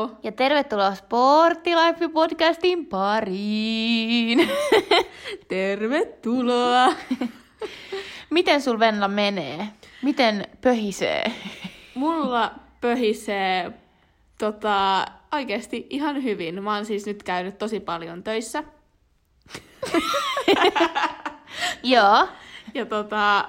[0.00, 0.16] Hello!
[0.22, 4.50] Ja tervetuloa Sporttilife-podcastin pariin.
[5.48, 6.92] Tervetuloa!
[8.30, 9.68] Miten sul Venla menee?
[10.02, 11.32] Miten pöhisee?
[11.94, 13.72] Mulla pöhisee
[14.38, 16.62] tota, oikeasti ihan hyvin.
[16.62, 18.64] Mä oon siis nyt käynyt tosi paljon töissä.
[21.82, 22.28] Joo.
[22.74, 23.48] Ja tota,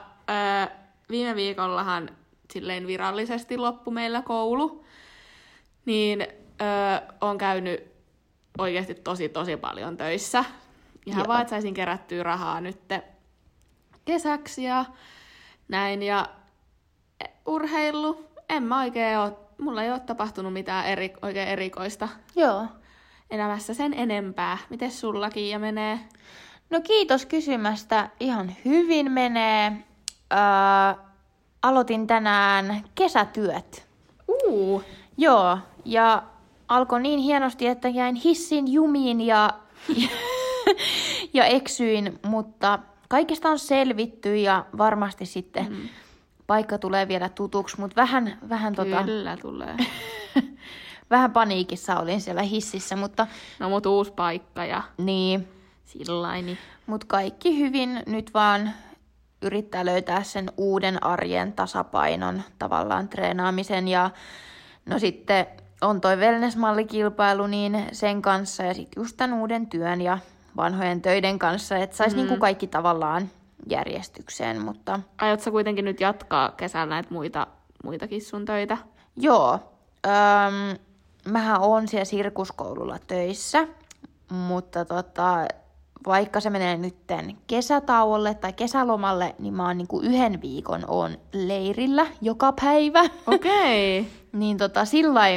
[1.09, 2.09] viime viikollahan
[2.53, 4.85] silleen virallisesti loppu meillä koulu.
[5.85, 7.91] Niin ö, on käynyt
[8.57, 10.45] oikeasti tosi tosi paljon töissä.
[11.05, 11.27] Ihan Joo.
[11.27, 12.79] vaan, että saisin kerättyä rahaa nyt
[14.05, 14.85] kesäksi ja
[15.67, 16.03] näin.
[16.03, 16.25] Ja
[17.45, 22.65] urheilu, en mä oikein oo, mulla ei ole tapahtunut mitään eri, oikein erikoista Joo.
[23.31, 24.57] elämässä sen enempää.
[24.69, 25.99] Miten sullakin ja menee?
[26.69, 28.09] No kiitos kysymästä.
[28.19, 29.71] Ihan hyvin menee.
[30.33, 31.03] Öö,
[31.61, 33.87] aloitin tänään kesätyöt.
[34.27, 34.83] Uu,
[35.17, 36.23] Joo, ja
[36.71, 39.49] alkoi niin hienosti, että jäin hissin jumiin ja,
[39.95, 40.09] ja,
[41.33, 45.89] ja eksyin, mutta kaikesta on selvitty ja varmasti sitten mm.
[46.47, 49.75] paikka tulee vielä tutuksi, mutta vähän, vähän, tota, kyllä tulee.
[51.09, 53.27] vähän paniikissa olin siellä hississä, mutta
[53.59, 55.47] No mut uusi paikka ja niin,
[55.85, 56.45] sillain.
[56.45, 56.57] Niin.
[56.87, 58.73] mut kaikki hyvin nyt vaan
[59.41, 64.09] yrittää löytää sen uuden arjen tasapainon tavallaan treenaamisen ja
[64.85, 65.45] no sitten
[65.81, 70.17] on toi wellness-mallikilpailu niin sen kanssa ja sitten just tämän uuden työn ja
[70.57, 72.19] vanhojen töiden kanssa, että saisi mm.
[72.19, 73.29] niinku kaikki tavallaan
[73.69, 77.47] järjestykseen, mutta Aiotko sä kuitenkin nyt jatkaa kesällä näitä muita,
[77.83, 78.77] muitakin sun töitä?
[79.15, 79.59] joo,
[80.05, 80.77] öm,
[81.25, 83.67] mähän oon siellä sirkuskoululla töissä,
[84.29, 85.45] mutta tota,
[86.05, 92.07] vaikka se menee nytten kesätauolle tai kesälomalle, niin mä oon niinku yhden viikon on leirillä
[92.21, 93.03] joka päivä.
[93.27, 93.99] Okei.
[93.99, 94.11] Okay.
[94.39, 95.27] niin tota, sillä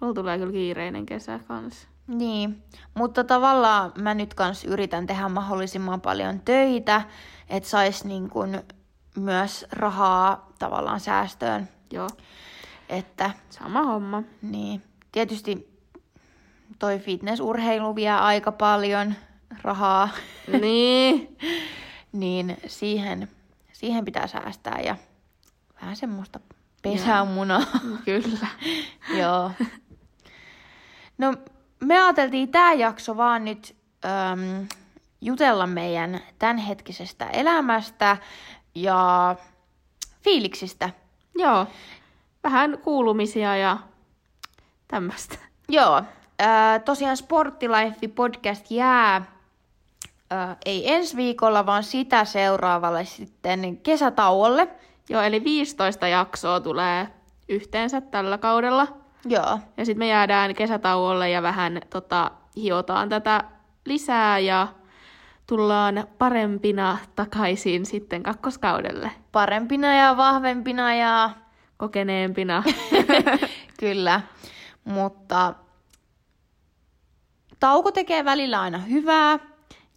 [0.00, 1.88] Sulla tulee kyllä kiireinen kesä kanssa.
[2.06, 2.62] Niin,
[2.94, 7.02] mutta tavallaan mä nyt kans yritän tehdä mahdollisimman paljon töitä,
[7.48, 8.60] että sais niin kun
[9.16, 11.68] myös rahaa tavallaan säästöön.
[11.92, 12.08] Joo,
[12.88, 14.22] Että sama homma.
[14.42, 15.78] niin, tietysti
[16.78, 19.14] toi fitnessurheilu vie aika paljon
[19.62, 20.08] rahaa,
[20.60, 21.36] niin.
[22.12, 23.28] niin siihen,
[23.72, 24.96] siihen pitää säästää ja
[25.80, 26.40] vähän semmoista
[26.82, 27.62] pesämunaa.
[28.04, 28.46] Kyllä.
[29.20, 29.50] Joo.
[31.20, 31.34] No,
[31.80, 34.68] me ajateltiin tämä jakso vaan nyt äm,
[35.20, 38.16] jutella meidän tämänhetkisestä elämästä
[38.74, 39.36] ja
[40.24, 40.90] fiiliksistä.
[41.38, 41.66] Joo.
[42.44, 43.78] Vähän kuulumisia ja
[44.88, 45.38] tämmöistä.
[45.68, 46.02] Joo,
[46.38, 49.22] ää, tosiaan Sporttilife podcast jää
[50.30, 54.68] ää, ei ensi viikolla, vaan sitä seuraavalle sitten kesätauolle.
[55.08, 57.08] Joo, eli 15 jaksoa tulee
[57.48, 58.99] yhteensä tällä kaudella.
[59.24, 63.44] Joo, Ja sitten me jäädään kesätauolle ja vähän tota, hiotaan tätä
[63.86, 64.68] lisää ja
[65.46, 69.10] tullaan parempina takaisin sitten kakkoskaudelle.
[69.32, 71.30] parempina ja vahvempina ja
[71.76, 72.62] Kokeneempina.
[73.80, 74.20] Kyllä,
[74.84, 75.54] mutta
[77.60, 79.38] tauko tekee välillä aina hyvää.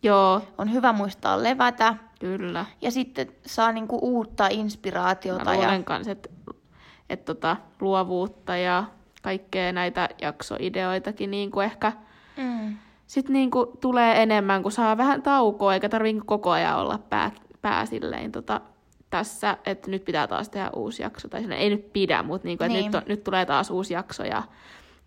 [0.03, 2.66] Joo, On hyvä muistaa levätä kyllä.
[2.81, 5.45] ja sitten saa niinku uutta inspiraatiota.
[5.45, 5.62] Mä Ja...
[5.62, 6.29] luulen kans, että
[7.09, 8.83] et tota, luovuutta ja
[9.23, 11.91] kaikkea näitä jaksoideoitakin niin kuin ehkä
[12.38, 12.78] Mm.
[13.07, 17.31] sitten niin kuin tulee enemmän, kun saa vähän taukoa, eikä tarvitse koko ajan olla pää,
[17.62, 18.62] pää silleen tota,
[19.09, 22.66] tässä, että nyt pitää taas tehdä uusi jakso, tai ei nyt pidä, mutta niin kuin,
[22.66, 22.85] että Niin.
[22.85, 24.44] nyt, on, nyt tulee taas uusi jakso ja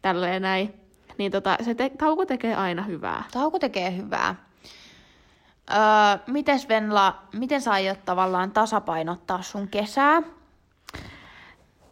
[0.03, 0.75] tälleen näin.
[1.19, 3.25] Niin tota, se te, tauko tekee aina hyvää.
[3.33, 4.35] Tauko tekee hyvää.
[5.71, 5.79] Öö,
[6.27, 10.23] mites Venla, miten sä aiot tavallaan tasapainottaa sun kesää?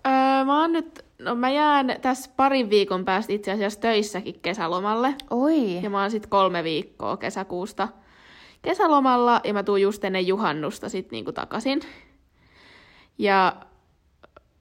[0.06, 5.14] Öö, mä oon nyt, no mä jään tässä parin viikon päästä itse asiassa töissäkin kesälomalle.
[5.30, 7.88] Oi, Ja mä oon sit kolme viikkoa kesäkuusta
[8.62, 11.80] kesälomalla ja mä tuun just ennen juhannusta sit niinku takaisin.
[13.18, 13.56] Ja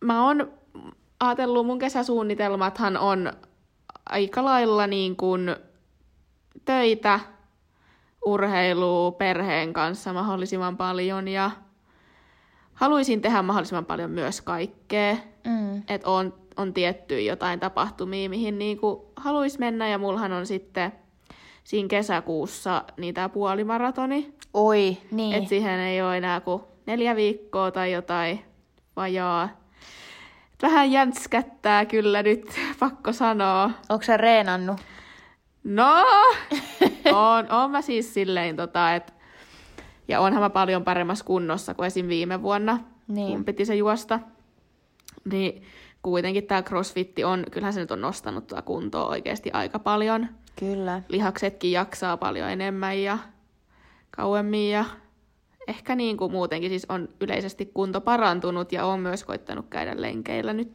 [0.01, 0.51] mä oon
[1.19, 3.33] ajatellut, mun kesäsuunnitelmathan on
[4.09, 5.55] aika lailla niin kuin
[6.65, 7.19] töitä,
[8.25, 11.51] urheilua perheen kanssa mahdollisimman paljon ja
[12.73, 15.17] haluaisin tehdä mahdollisimman paljon myös kaikkea
[15.47, 15.83] mm.
[15.87, 20.91] että on, on tiettyä jotain tapahtumia, mihin niinku haluaisi mennä, ja mullahan on sitten
[21.63, 25.33] siinä kesäkuussa niitä puolimaratoni, oi, niin.
[25.33, 28.45] että siihen ei ole enää kuin neljä viikkoa tai jotain
[28.95, 29.49] vajaa.
[30.61, 32.45] Vähän jänskättää kyllä nyt,
[32.79, 33.71] pakko sanoa.
[33.89, 34.81] Onko sä reenannut?
[35.63, 35.95] No,
[37.13, 39.13] on, on mä siis silleen, tota, että
[40.07, 42.07] ja onhan mä paljon paremmassa kunnossa kuin esim.
[42.07, 43.27] viime vuonna, Niin.
[43.31, 44.19] kun piti se juosta.
[45.31, 45.63] Niin
[46.03, 50.27] kuitenkin tämä crossfitti on, kyllähän se nyt on nostanut tuota kuntoa oikeasti aika paljon.
[50.59, 51.01] Kyllä.
[51.09, 53.17] Lihaksetkin jaksaa paljon enemmän ja
[54.11, 54.85] kauemmin ja
[55.67, 60.53] ehkä niin kuin muutenkin siis on yleisesti kunto parantunut ja on myös koittanut käydä lenkeillä
[60.53, 60.73] nyt.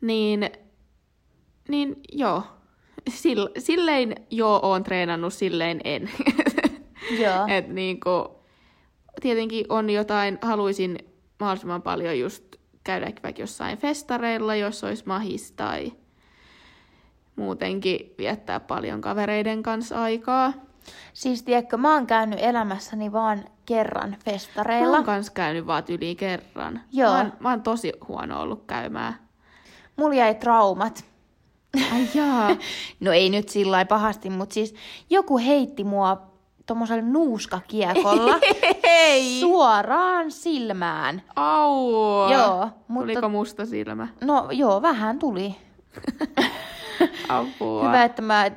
[0.00, 0.50] Niin,
[1.68, 2.42] niin joo,
[3.08, 6.10] Sill, silleen joo oon treenannut, silleen en.
[7.22, 7.46] Joo.
[7.48, 8.28] Et niin kuin,
[9.20, 10.98] tietenkin on jotain, haluaisin
[11.40, 12.44] mahdollisimman paljon just
[12.84, 15.92] käydä vaikka jossain festareilla, jos olisi mahis tai
[17.36, 20.52] muutenkin viettää paljon kavereiden kanssa aikaa.
[21.12, 24.96] Siis tiedätkö, mä oon käynyt elämässäni vaan kerran Mä festareilla.
[24.96, 26.80] oon kans käynyt vaan yli kerran.
[26.92, 27.12] Joo.
[27.12, 29.14] Mä oon, mä oon tosi huono ollut käymään.
[29.96, 31.04] Mulla jäi traumat.
[31.92, 32.56] Ai jaa.
[33.00, 34.74] No ei nyt sillä pahasti, mutta siis
[35.10, 36.29] joku heitti mua
[36.66, 38.38] tommosella nuuskakiekolla
[38.86, 39.40] Hei!
[39.40, 41.22] suoraan silmään.
[41.36, 42.32] Au!
[42.32, 44.08] Joo, mutta- Tuliko musta silmä?
[44.20, 45.56] No joo, vähän tuli.
[47.28, 47.86] Apua.
[47.86, 48.50] Hyvä, että mä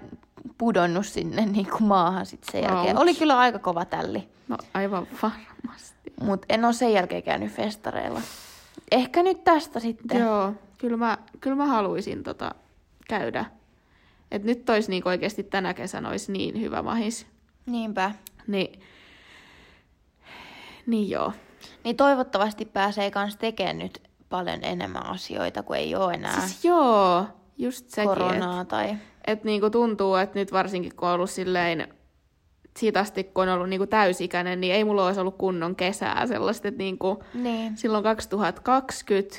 [0.57, 2.97] pudonnut sinne niin kuin maahan sit sen jälkeen.
[2.97, 3.01] Ouch.
[3.01, 6.13] Oli kyllä aika kova tälli, No aivan varmasti.
[6.21, 8.21] mutta en ole sen jälkeen käynyt festareilla.
[8.91, 10.19] Ehkä nyt tästä sitten.
[10.19, 12.55] Joo, kyllä mä, kyllä mä haluaisin tota
[13.07, 13.45] käydä.
[14.31, 17.27] Et nyt olisi niinku oikeasti tänä kesänä olisi niin hyvä mahis.
[17.65, 18.11] Niinpä.
[18.47, 18.79] Niin,
[20.85, 21.33] niin joo.
[21.83, 27.25] Niin toivottavasti pääsee kans tekemään nyt paljon enemmän asioita, kun ei ole enää Siis joo,
[27.57, 28.95] just sekin, koronaa tai...
[29.27, 31.87] et niinku tuntuu, että nyt varsinkin kun on ollut silleen,
[32.77, 36.67] siitä asti kun on ollut niinku täysikäinen, niin ei mulla olisi ollut kunnon kesää sellaista,
[36.67, 37.77] että niinku, Niin.
[37.77, 39.35] silloin 2020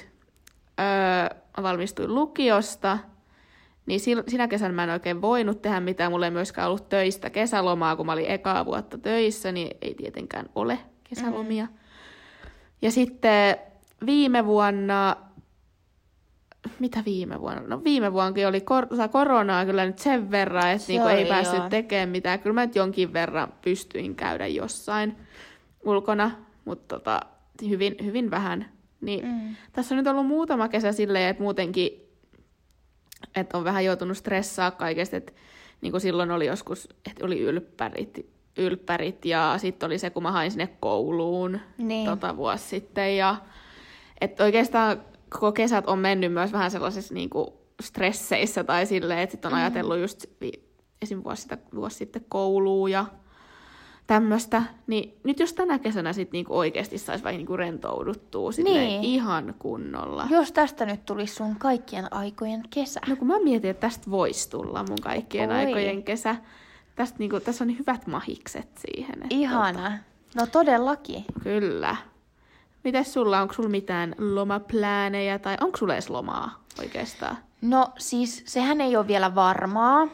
[0.81, 2.99] öö, valmistuin lukiosta,
[3.87, 6.13] niin sinä kesänä mä en oikein voinut tehdä mitään.
[6.13, 10.47] Mulla ei myöskään ollut töistä kesälomaa, kun mä olin ekaa vuotta töissä, niin ei tietenkään
[10.55, 10.79] ole
[11.09, 11.65] kesälomia.
[11.65, 11.73] Mm.
[12.83, 13.57] Ja sitten
[14.07, 15.17] viime vuonna,
[16.79, 17.63] mitä viime vuonna?
[17.67, 21.59] No viime vuonnakin oli kor- koronaa kyllä nyt sen verran, että Se niinku ei päässyt
[21.59, 21.69] joo.
[21.69, 22.39] tekemään mitään.
[22.41, 25.17] Kyllä mä nyt jonkin verran pystyin käydä jossain
[25.85, 26.31] ulkona,
[26.65, 27.21] mutta tota,
[27.69, 28.67] hyvin, hyvin vähän.
[29.01, 29.57] Niin Mm.
[29.73, 32.04] tässä on nyt ollut muutama kesä silleen, että muutenkin
[33.37, 35.33] että on vähän joutunut stressaa kaikesta, että
[35.81, 38.27] niin kuin silloin oli joskus, että oli ylppärit,
[38.57, 42.07] ylppärit ja sitten oli se, kun mä hain sinne kouluun Niin.
[42.11, 43.37] tota vuosi sitten ja
[44.21, 47.47] että oikeastaan koko kesät on mennyt myös vähän sellaisessa niin kuin
[47.83, 49.61] stresseissä tai silleen, että sit on Mm-hmm.
[49.65, 50.65] ajatellut just vi-
[51.03, 51.25] esim.
[51.25, 53.05] Vuosi, sitä, vuosi sitten kouluun ja
[54.07, 59.05] tämmöistä, niin nyt jos tänä kesänä sit niinku oikeasti saisi vähän niinku rentouduttua Niin.
[59.05, 60.27] ihan kunnolla.
[60.31, 63.01] Jos tästä nyt tulisi sun kaikkien aikojen kesä.
[63.09, 65.57] No kun mä mietin, että tästä voisi tulla mun kaikkien Oi.
[65.57, 66.37] aikojen kesä.
[66.97, 69.15] Tästä niinku, tässä on niin hyvät mahikset siihen.
[69.15, 69.93] Että Ihana.
[70.35, 71.25] No todellakin.
[71.25, 71.97] Tota, kyllä.
[72.85, 77.37] Mites sulla, onko sulla mitään lomapläänejä tai onko sulla edes lomaa oikeastaan?
[77.63, 80.09] No siis sehän ei ole vielä varmaa.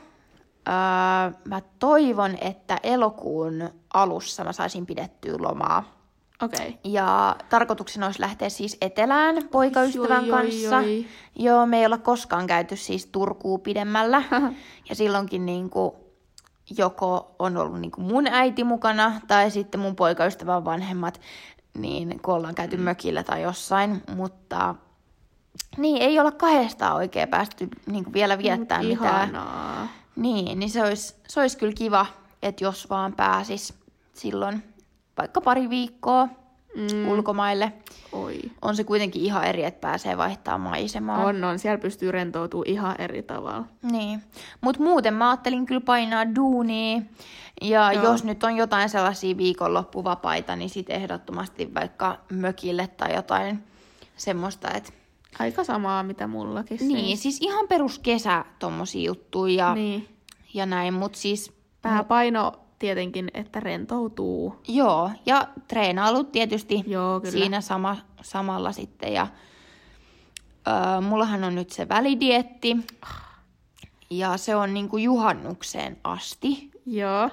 [0.68, 6.00] Öö, mä toivon, että elokuun alussa mä saisin pidettyä lomaa.
[6.42, 6.68] Okei.
[6.68, 6.78] Okay.
[6.84, 10.76] Ja tarkoituksena olisi lähteä siis etelään poikaystävän Oi, oi, kanssa.
[10.76, 11.06] oi.
[11.36, 14.22] Joo, me ei olla koskaan käyty siis Turkuun pidemmällä.
[14.88, 15.92] ja silloinkin niin kuin,
[16.78, 21.20] joko on ollut niin kuin mun äiti mukana tai sitten mun poikaystävän vanhemmat,
[21.78, 24.02] niin kun ollaan käyty mökillä tai jossain.
[24.16, 24.74] Mutta
[25.76, 29.28] niin, ei olla kahdestaan oikein päästy niin kuin vielä viettää Mut mitään.
[29.28, 29.88] Ihanaa.
[30.16, 32.06] Niin, niin se olisi, se olisi kyllä kiva,
[32.42, 33.74] että jos vaan pääsis
[34.14, 34.62] silloin
[35.18, 36.28] vaikka pari viikkoa
[36.76, 37.08] mm.
[37.08, 37.72] ulkomaille.
[38.12, 38.40] Oi.
[38.62, 41.24] On se kuitenkin ihan eri, että pääsee vaihtaa maisemaa.
[41.24, 41.58] On, on.
[41.58, 43.64] Siellä pystyy rentoutumaan ihan eri tavalla.
[43.82, 44.22] Niin.
[44.60, 47.02] Mutta muuten mä ajattelin kyllä painaa duunia.
[47.62, 48.04] Ja Joo.
[48.04, 53.64] Jos nyt on jotain sellaisia viikonloppuvapaita, niin sit ehdottomasti vaikka mökille tai jotain
[54.16, 54.99] semmoista, että...
[55.38, 56.78] Aika samaa, mitä mullakin.
[56.80, 60.08] Niin, siis ihan perus kesä tommosia juttuja ja, niin.
[60.54, 61.52] ja näin, mutta siis...
[61.82, 64.56] Pääpaino tietenkin, että rentoutuu.
[64.68, 67.32] Joo, ja treenailut tietysti Joo, kyllä.
[67.32, 69.12] siinä sama, samalla sitten.
[69.12, 69.26] Ja,
[70.68, 72.76] öö, mullahan on nyt se välidietti,
[74.10, 76.70] ja se on niinku juhannukseen asti.
[76.86, 77.30] Joo.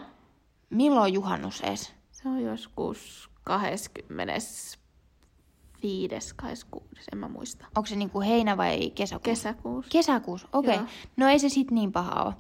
[0.70, 1.94] Milloin juhannus ees?
[2.12, 3.30] Se on joskus
[5.82, 6.36] 25.
[6.36, 6.86] 26.
[7.14, 7.66] En mä muista.
[7.76, 9.50] Onko se niinku heinä vai kesäkuussa?
[9.50, 9.92] Kesäkuussa.
[9.92, 10.74] Kesäkuussa, okei.
[10.74, 10.84] Joo.
[10.84, 10.96] Okay.
[11.18, 12.34] No ei se sit niin paha ole.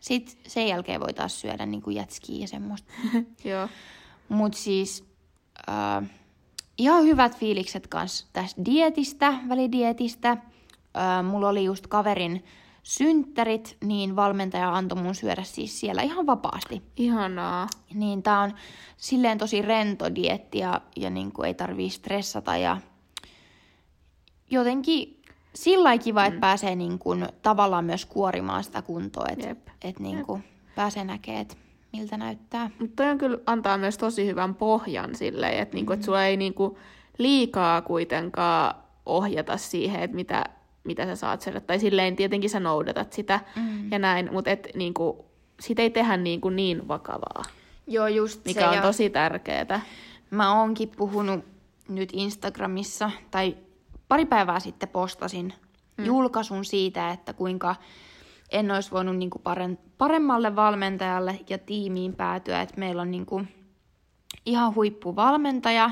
[0.00, 2.92] Sitten sen jälkeen voi taas syödä niinku jätskiä ja semmoista.
[3.44, 3.68] Joo.
[4.28, 5.04] Mut siis
[5.68, 6.10] äh,
[6.78, 10.30] ihan hyvät fiilikset kans tästä dietistä, välidietistä.
[10.30, 12.44] Äh, mulla oli just kaverin
[12.88, 16.82] synttärit, niin valmentaja antoi mun syödä siis siellä ihan vapaasti.
[16.96, 17.66] Ihanaa.
[17.94, 18.52] Niin tää on
[18.96, 22.76] silleen tosi rento dietti ja, ja niinku ei tarvii stressata ja
[24.50, 25.22] jotenkin
[25.54, 29.68] sillä kiva, että pääsee niin kuin, tavallaan myös kuorimaan sitä kuntoa, että Jep.
[29.82, 31.56] et, niin kuin, pääsee näkemään, että
[31.92, 32.70] miltä näyttää.
[32.80, 36.78] Mutta on kyllä antaa myös tosi hyvän pohjan silleen, että niinku, et sulla ei niinku
[37.18, 38.74] liikaa kuitenkaan
[39.06, 40.44] ohjata siihen, että mitä,
[40.88, 41.60] mitä sä saat syödä.
[41.60, 43.92] Tai silleen tietenkin sä noudatat sitä Mm.
[43.92, 45.24] ja näin, mutta et niinku,
[45.60, 47.42] sit ei tehdä niinku niin vakavaa,
[47.86, 48.68] Joo, just mikä se.
[48.68, 49.80] on ja tosi tärkeää.
[50.30, 51.44] Mä oonkin puhunut
[51.88, 53.56] nyt Instagramissa, tai
[54.08, 55.52] pari päivää sitten postasin
[55.96, 56.04] mm.
[56.04, 57.76] julkaisun siitä, että kuinka
[58.50, 63.42] en olisi voinut niinku paren, paremmalle valmentajalle ja tiimiin päätyä, että meillä on niinku
[64.46, 65.90] ihan huippuvalmentaja,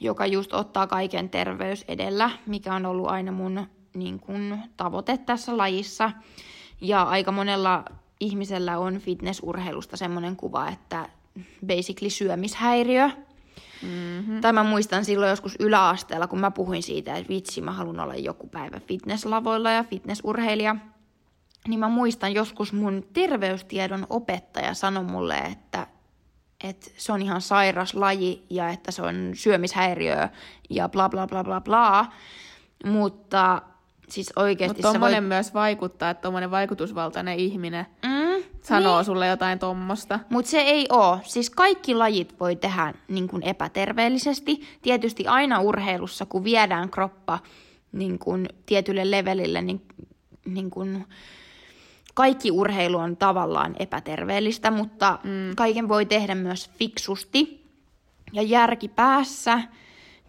[0.00, 5.56] joka just ottaa kaiken terveys edellä, mikä on ollut aina mun niin kun, tavoite tässä
[5.56, 6.10] lajissa.
[6.80, 7.84] Ja aika monella
[8.20, 11.08] ihmisellä on fitnessurheilusta semmoinen kuva, että
[11.66, 13.10] basically syömishäiriö.
[13.82, 14.40] Mm-hmm.
[14.40, 18.14] Tai mä muistan silloin joskus yläasteella, kun mä puhuin siitä, että vitsi, mä haluan olla
[18.14, 20.76] joku päivä fitnesslavoilla ja fitnessurheilija.
[21.68, 25.86] Niin mä muistan joskus mun terveystiedon opettaja sanoi mulle, että,
[26.64, 30.28] että se on ihan sairas laji ja että se on syömishäiriö
[30.70, 32.06] ja bla bla bla bla bla.
[32.84, 33.62] Mutta
[34.08, 35.08] siis oikeasti Mutta se voi...
[35.08, 39.04] tommonen myös vaikuttaa, että tommonen vaikutusvaltainen ihminen Mm, sanoo niin.
[39.04, 40.20] sulle jotain tommosta.
[40.30, 41.18] Mutta se ei oo.
[41.22, 44.60] Siis kaikki lajit voi tehdä niin kuin epäterveellisesti.
[44.82, 47.38] Tietysti aina urheilussa, kun viedään kroppa
[47.92, 49.82] niin kuin tietylle levelille, niin,
[50.46, 51.04] niin kuin
[52.14, 55.56] kaikki urheilu on tavallaan epäterveellistä, mutta mm.
[55.56, 57.66] kaiken voi tehdä myös fiksusti
[58.32, 59.60] ja järki päässä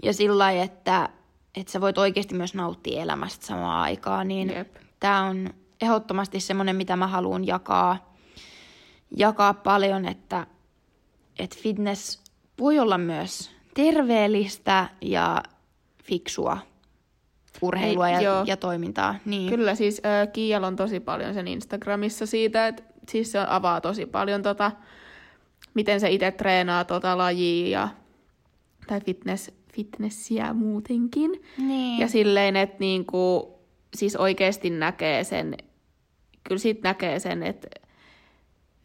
[0.03, 1.09] ja sillä lailla, että,
[1.55, 4.27] että sä voit oikeasti myös nauttia elämästä samaan aikaan.
[4.27, 4.75] Niin Jep.
[4.99, 5.49] tämä on
[5.81, 8.13] ehdottomasti semmoinen, mitä mä haluan jakaa
[9.17, 10.47] jakaa paljon, että,
[11.39, 12.23] että fitness
[12.59, 15.43] voi olla myös terveellistä ja
[16.03, 16.57] fiksua
[17.61, 18.43] urheilua Ei, ja, joo.
[18.47, 19.15] ja toimintaa.
[19.25, 19.49] Niin.
[19.49, 24.05] Kyllä siis äh, Kiial on tosi paljon sen Instagramissa siitä, että siis se avaa tosi
[24.05, 24.71] paljon tota,
[25.73, 27.89] miten se itse treenaa tota lajia ja,
[28.87, 31.41] tai fitness, fitnessiä muutenkin.
[31.57, 31.99] Niin.
[31.99, 33.53] Ja silleen, että niinku,
[33.95, 35.57] siis oikeasti näkee sen,
[36.43, 37.67] kyllä siitä näkee sen, että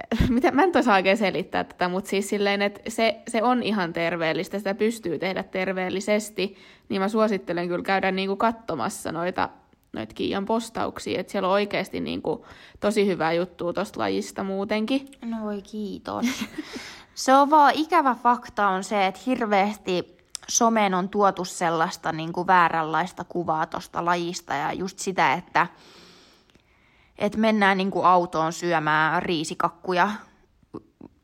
[0.28, 3.92] mitä, mä en osaa oikein selittää tätä, mutta siis silleen, että se, se on ihan
[3.92, 6.56] terveellistä, sitä pystyy tehdä terveellisesti,
[6.88, 9.48] niin mä suosittelen kyllä käydä niinku katsomassa noita,
[9.92, 12.46] noita Kiian postauksia, että siellä on oikeasti niinku
[12.80, 15.08] tosi hyvää juttua tosta lajista muutenkin.
[15.24, 16.26] No voi kiitos.
[17.14, 20.17] se on vaan ikävä fakta on se, että hirveästi
[20.50, 25.66] someen on tuotu sellaista niin kuin vääränlaista kuvaa tuosta lajista ja just sitä, että,
[27.18, 30.10] että mennään niin kuin autoon syömään riisikakkuja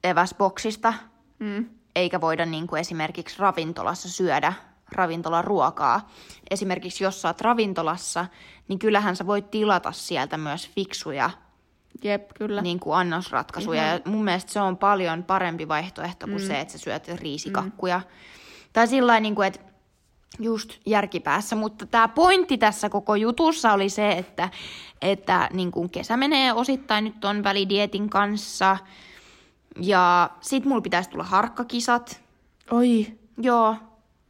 [0.04, 0.94] eväsboksista,
[1.38, 1.66] Mm.
[1.94, 4.52] eikä voida niin kuin esimerkiksi ravintolassa syödä
[4.92, 6.08] ravintolaruokaa.
[6.50, 8.26] Esimerkiksi jos sä oot ravintolassa,
[8.68, 11.30] niin kyllähän sä voit tilata sieltä myös fiksuja
[12.04, 12.62] Jep, kyllä.
[12.62, 13.86] niin kuin annosratkaisuja.
[13.86, 16.46] Ja mun mielestä se on paljon parempi vaihtoehto kuin mm.
[16.46, 17.98] se, että sä syöt riisikakkuja.
[17.98, 18.04] Mm.
[18.74, 19.60] Tai sillä niin kuin, että
[20.38, 21.56] just järkipäässä.
[21.56, 24.50] Mutta tämä pointti tässä koko jutussa oli se, että,
[25.02, 28.76] että niin kuin kesä menee osittain nyt ton välidietin kanssa.
[29.80, 32.20] Ja sit mulla pitäisi tulla harkkakisat.
[32.70, 33.06] Oi,
[33.38, 33.76] Joo.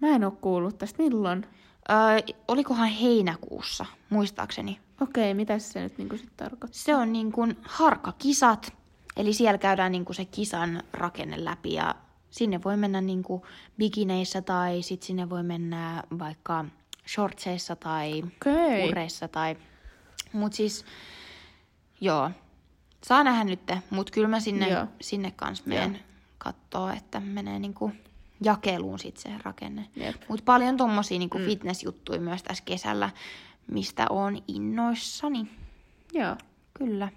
[0.00, 1.02] mä en oo kuullut tästä.
[1.02, 1.46] Milloin?
[1.90, 4.80] Öö, olikohan heinäkuussa, muistaakseni.
[5.00, 6.68] Okei, mitä se nyt niinku sit tarkoittaa?
[6.72, 8.72] Se on niin kuin harkkakisat,
[9.16, 11.94] eli siellä käydään niin kuin se kisan rakenne läpi ja
[12.34, 13.42] sinne voi mennä niin kuin
[13.78, 16.64] bikineissä tai sit sinne voi mennä vaikka
[17.08, 18.88] shortseissa tai Okei.
[18.88, 19.56] ureissa tai...
[20.32, 20.84] Mut siis,
[22.00, 22.30] joo,
[23.04, 23.60] saa nähdä nyt,
[23.90, 24.86] mut kyllä mä sinne, Joo.
[25.00, 26.00] sinne kans menen
[26.38, 28.00] kattoo, että menee niin kuin
[28.40, 29.88] jakeluun sit se rakenne.
[30.28, 31.44] Mutta paljon tommosia niin mm.
[31.44, 33.10] fitnessjuttuja myös tässä kesällä,
[33.66, 35.46] mistä on innoissani.
[36.12, 36.36] Joo.
[36.78, 37.08] Kyllä.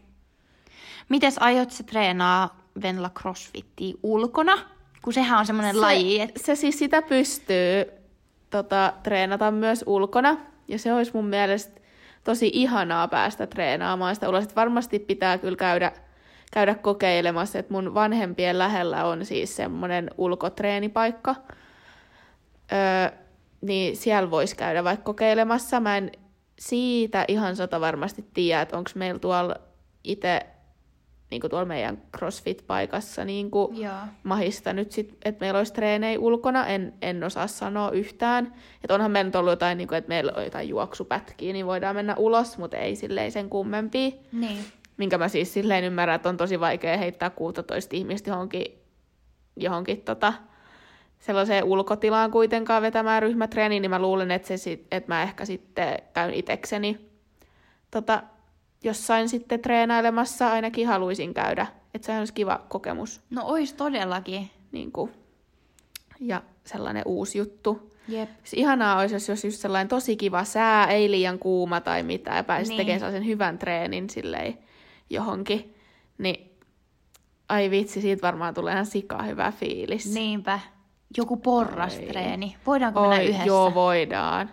[1.10, 4.77] Mites aiot se treenaa Venla CrossFittiä ulkona?
[5.02, 6.40] Kun sehän on semmoinen se, laji, että...
[6.46, 7.86] Se siis sitä pystyy
[8.50, 10.38] tota, treenata myös ulkona.
[10.68, 11.82] Ja se olisi mun mielestä
[12.24, 14.44] tosi ihanaa päästä treenaamaan sitä ulos.
[14.44, 15.92] Et varmasti pitää kyllä käydä,
[16.52, 21.36] käydä kokeilemassa, että mun vanhempien lähellä on siis semmoinen ulkotreenipaikka.
[22.72, 23.18] Öö,
[23.62, 25.80] niin siellä voisi käydä vaikka kokeilemassa.
[25.80, 26.12] Mä en
[26.60, 29.56] siitä ihan sata varmasti tiedä, että onko meillä tuolla
[30.04, 30.46] itse
[31.30, 33.78] niin tuolla meidän CrossFit-paikassa niin kuin
[34.24, 38.54] mahista nyt sit, että meillä olisi treenejä ulkona, en, en osaa sanoa yhtään.
[38.84, 41.96] Että onhan meillä nyt ollut jotain, niin kuin, että meillä on jotain juoksupätkiä, niin voidaan
[41.96, 44.12] mennä ulos, mutta ei silleen sen kummempia.
[44.32, 44.58] Niin.
[44.98, 48.66] Minkä mä siis silleen ymmärrän, että on tosi vaikea heittää 16 ihmistä johonkin,
[49.56, 50.34] johonkin tota,
[51.20, 55.98] sellaiseen ulkotilaan kuitenkaan vetämään ryhmätreeniin, niin mä luulen, että, se sit, että mä ehkä sitten
[56.14, 57.08] käyn itekseni
[57.92, 58.24] tota,
[58.84, 61.68] jossain sitten treenailemassa ainakin haluaisin käydä.
[61.94, 63.22] Että se olisi kiva kokemus.
[63.30, 64.50] No ois todellakin.
[64.72, 65.12] Niin kuin,
[66.20, 67.94] ja sellainen uusi juttu.
[68.08, 68.30] Jep.
[68.44, 72.38] Siis ihanaa olisi, jos olisi just sellainen tosi kiva sää, ei liian kuuma tai mitään,
[72.38, 72.78] ja pääsisi Niin.
[72.78, 74.58] tekemään sellaisen hyvän treenin silleen
[75.10, 75.76] johonkin.
[76.18, 76.52] Niin,
[77.50, 80.14] ai vitsi, siitä varmaan tulee ihan sika hyvä fiilis.
[80.14, 80.60] Niinpä.
[81.18, 82.56] Joku porrastreeni.
[82.66, 83.46] Voidaanko mennä Oi, yhdessä?
[83.46, 84.50] joo, voidaan.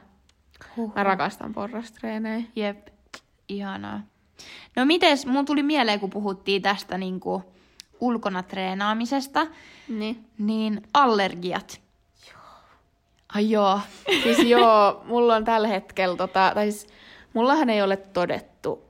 [0.77, 0.95] Huhhuh.
[0.95, 2.45] Mä rakastan porrastreenejä.
[2.57, 2.89] Jep,
[3.49, 4.01] ihanaa.
[4.77, 7.43] No mites, mun tuli mieleen, kun puhuttiin tästä niinku
[8.01, 9.47] ulkona treenaamisesta,
[9.89, 10.25] Niin.
[10.39, 11.81] niin allergiat.
[13.35, 13.81] Ai joo.
[14.23, 16.87] Siis joo, mulla on tällä hetkellä, tota, tai siis,
[17.33, 18.85] mullahan ei ole todettu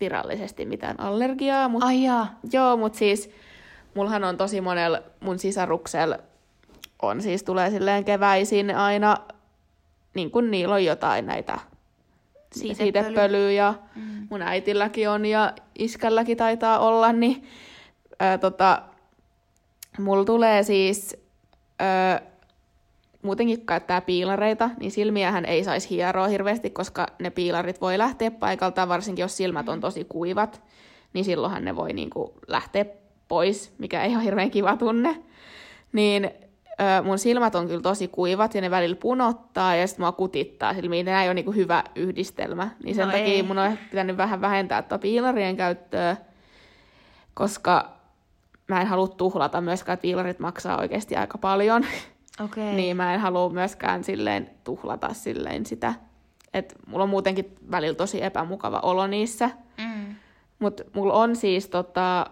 [0.00, 2.38] virallisesti mitään allergiaa, mutta Ai jaa.
[2.52, 3.30] Joo, mutta siis
[3.94, 6.18] mullahan on tosi monella mun sisaruksella
[7.02, 9.16] on siis tulee silleen keväisin aina,
[10.14, 11.58] niin kuin niillä on jotain näitä
[12.54, 13.52] Siitepöly.
[13.52, 14.26] ja Mm.
[14.30, 17.42] mun äitilläkin on ja iskälläkin taitaa olla, niin
[18.20, 18.82] ää, tota,
[19.98, 21.16] mulla tulee siis
[21.78, 22.22] ää,
[23.22, 28.88] muutenkin käyttää piilareita, niin silmiähän ei saisi hieroa hirveästi, koska ne piilarit voi lähteä paikaltaan,
[28.88, 30.62] varsinkin jos silmät on tosi kuivat,
[31.12, 32.84] niin silloinhan ne voi niinku lähteä
[33.28, 35.22] pois, mikä ei ole hirveän kiva tunne.
[35.92, 36.30] Niin
[37.04, 41.06] mun silmät on kyllä tosi kuivat ja ne välillä punottaa ja sitten mua kutittaa silmiin.
[41.06, 42.68] Ne ei ole niinku hyvä yhdistelmä.
[42.84, 43.42] Niin sen No takia ei.
[43.42, 46.16] mun on pitänyt vähän vähentää tuota piilarien käyttöä,
[47.34, 47.90] koska
[48.68, 51.84] mä en halua tuhlata myöskään, että piilarit maksaa oikeasti aika paljon.
[52.44, 52.64] Okay.
[52.64, 55.94] Niin mä en halua myöskään silleen tuhlata silleen sitä.
[56.54, 59.50] Että mulla on muutenkin välillä tosi epämukava olo niissä.
[59.78, 60.14] Mm.
[60.58, 62.26] Mutta mulla on siis tota,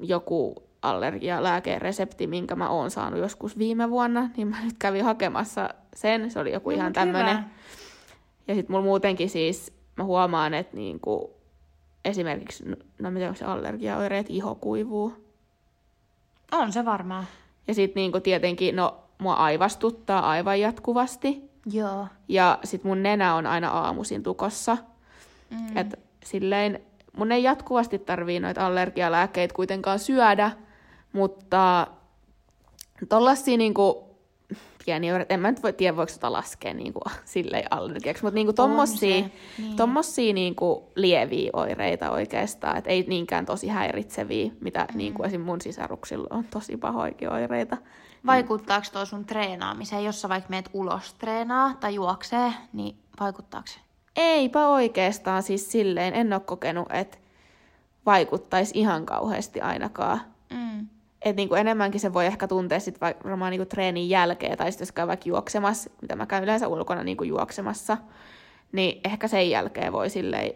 [0.00, 4.30] joku allergialääkeresepti, minkä mä oon saanut joskus viime vuonna.
[4.36, 6.30] Niin mä nyt kävin hakemassa sen.
[6.30, 7.36] Se oli joku No, ihan tämmönen.
[7.36, 7.48] hyvä.
[8.48, 11.30] Ja sitten mulla muutenkin siis, mä huomaan, että niinku,
[12.04, 12.64] esimerkiksi,
[12.98, 15.12] no mitä onko se allergiaoireet, iho kuivuu.
[16.52, 17.24] On se varmaan.
[17.68, 21.50] Ja sitten niinku tietenkin, no mua aivastuttaa aivan jatkuvasti.
[21.72, 22.06] Joo.
[22.28, 24.76] Ja sit mun nenä on aina aamuisin tukossa.
[25.50, 25.76] Mm.
[25.76, 26.80] Et silleen,
[27.16, 30.50] mun ei jatkuvasti tarvii noita allergialääkkeitä kuitenkaan syödä,
[31.12, 31.86] mutta
[33.08, 34.12] tollasia niinku
[34.84, 38.52] pieniä oireita, en mä nyt voi tiedä, voiko sitä laskea niinku, silleen allergiaksi, mutta niinku
[38.52, 39.76] tommosia, niin.
[39.76, 44.98] tommosia niinku lieviä oireita oikeastaan, et ei niinkään tosi häiritseviä, mitä mm.
[44.98, 45.40] niinku esim.
[45.40, 47.76] mun sisaruksilla on tosi pahoikin oireita.
[48.26, 53.78] Vaikuttaako tuo sun treenaamiseen, jos sä vaikka meet ulos treenaa tai juoksee, niin vaikuttaako se?
[54.16, 57.18] Eipä oikeastaan siis silleen, en ole kokenut, että
[58.06, 60.20] vaikuttaisi ihan kauheasti ainakaan.
[60.50, 60.88] Mm.
[61.24, 64.82] Et niinku enemmänkin se voi ehkä tuntea sit vaikka varmaan niinku treenin jälkeen, tai sitten
[64.84, 67.98] jos käy vaikka juoksemassa, mitä mä käyn yleensä ulkona niinku juoksemassa,
[68.72, 70.52] niin ehkä sen jälkeen voi silleen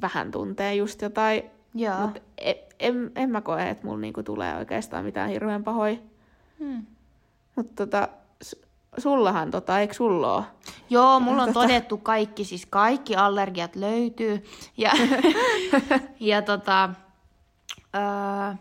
[0.00, 1.42] vähän tuntea just jotain.
[2.02, 5.96] Mutta en, en, en mä koe, että mulla niinku tulee oikeastaan mitään hirveän pahoja.
[6.58, 6.86] Hmm.
[7.56, 8.08] Mutta tota,
[8.98, 10.44] sullahan tota, eikö sulla oo?
[10.90, 14.44] Joo, mulla on todettu kaikki, siis kaikki allergiat löytyy.
[14.76, 14.92] Ja,
[16.20, 16.90] ja tota,
[17.94, 18.54] öö,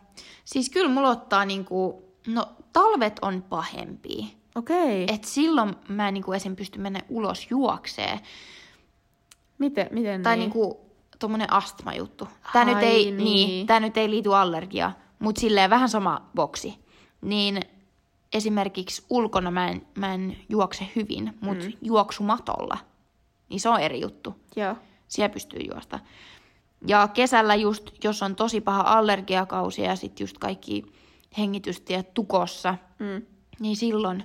[0.45, 4.25] siis kyllä mulla ottaa niinku, no talvet on pahempia.
[4.55, 5.05] Okei.
[5.07, 6.55] Et silloin mä en niinku esim.
[6.55, 8.19] pysty mennä ulos juoksee.
[9.57, 10.39] Miten, miten Tai niin?
[10.39, 10.85] niinku
[11.19, 12.27] tommonen astmajuttu.
[12.53, 13.17] Tää nyt Ai ei, niin.
[13.17, 16.75] niin, tää nyt ei liity allergiaan, mutta silleen vähän sama boksi.
[17.21, 17.59] Niin
[18.33, 21.73] esimerkiksi ulkona mä en, mä en juokse hyvin, mutta mm.
[21.81, 22.77] juoksumatolla,
[23.49, 24.35] niin se on eri juttu.
[24.55, 24.75] Joo.
[25.07, 25.99] Siellä pystyy juosta.
[26.87, 30.83] Ja kesällä just, jos on tosi paha allergiakausi ja sitten just kaikki
[31.37, 33.25] hengitystiet tukossa, Mm.
[33.59, 34.23] niin silloin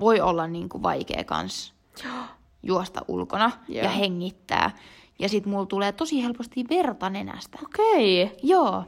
[0.00, 1.74] voi olla niinku vaikea kans
[2.62, 3.84] juosta ulkona Joo.
[3.84, 4.70] ja hengittää.
[5.18, 7.58] Ja sit mulla tulee tosi helposti verta nenästä.
[7.64, 8.36] Okei.
[8.42, 8.84] Joo,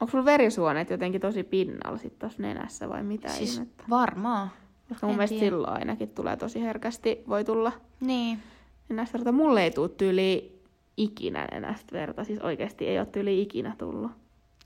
[0.00, 3.84] Onko sulla verisuonet jotenkin tosi pinnalla sit tossa nenässä vai mitä siis ihmettä?
[3.90, 4.50] varmaan.
[4.88, 8.42] Koska mun mielestä silloin ainakin tulee tosi herkästi, voi tulla Niin.
[8.88, 9.32] nenästä.
[9.32, 10.57] Mulle ei tuu tyyli
[10.98, 14.10] ikinä nenästä verta, siis oikeasti ei ole tyyli ikinä tullut.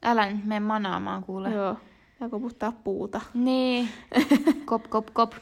[0.02, 1.50] Älä nyt mene manaamaan kuule.
[1.50, 1.76] Joo,
[2.20, 3.20] ja koputtaa puuta.
[3.34, 3.88] Niin.
[4.64, 5.32] Kop, kop, kop.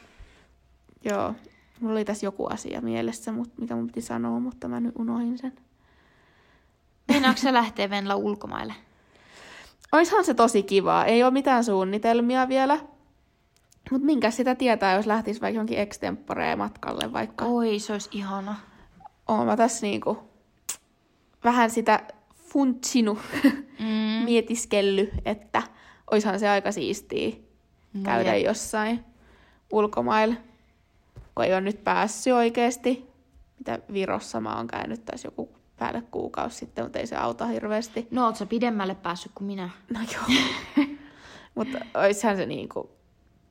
[1.05, 1.33] Joo,
[1.79, 5.37] mulla oli tässä joku asia mielessä, mut, mikä mun piti sanoa, mutta mä nyt unohin
[5.37, 5.53] sen.
[7.07, 8.73] Meinaatko sä lähteä Venla ulkomaille?
[9.91, 12.79] Oishan se tosi kivaa, ei ole mitään suunnitelmia vielä.
[13.91, 17.45] Mutta minkä sitä tietää, jos lähtisi vaikka johonkin extemporeen matkalle vaikka.
[17.45, 18.55] Oi, se olisi ihana.
[19.27, 20.30] Oon mä tässä niinku
[21.43, 21.99] vähän sitä
[22.35, 23.19] funtsinu,
[23.79, 24.23] Mm.
[24.25, 25.63] mietiskelly, että
[26.11, 27.29] oishan se aika siistiä
[27.93, 28.45] No käydä jep.
[28.45, 29.03] jossain
[29.71, 30.35] ulkomailla,
[31.35, 33.07] kun ei ole nyt päässyt oikeasti.
[33.59, 38.07] Mitä Virossa mä oon käynyt tässä joku päälle kuukausi sitten, mutta ei se auta hirveästi.
[38.11, 39.69] No, oot sä pidemmälle päässyt kuin minä?
[39.93, 40.39] No joo.
[41.55, 42.89] mutta oishan se niinku,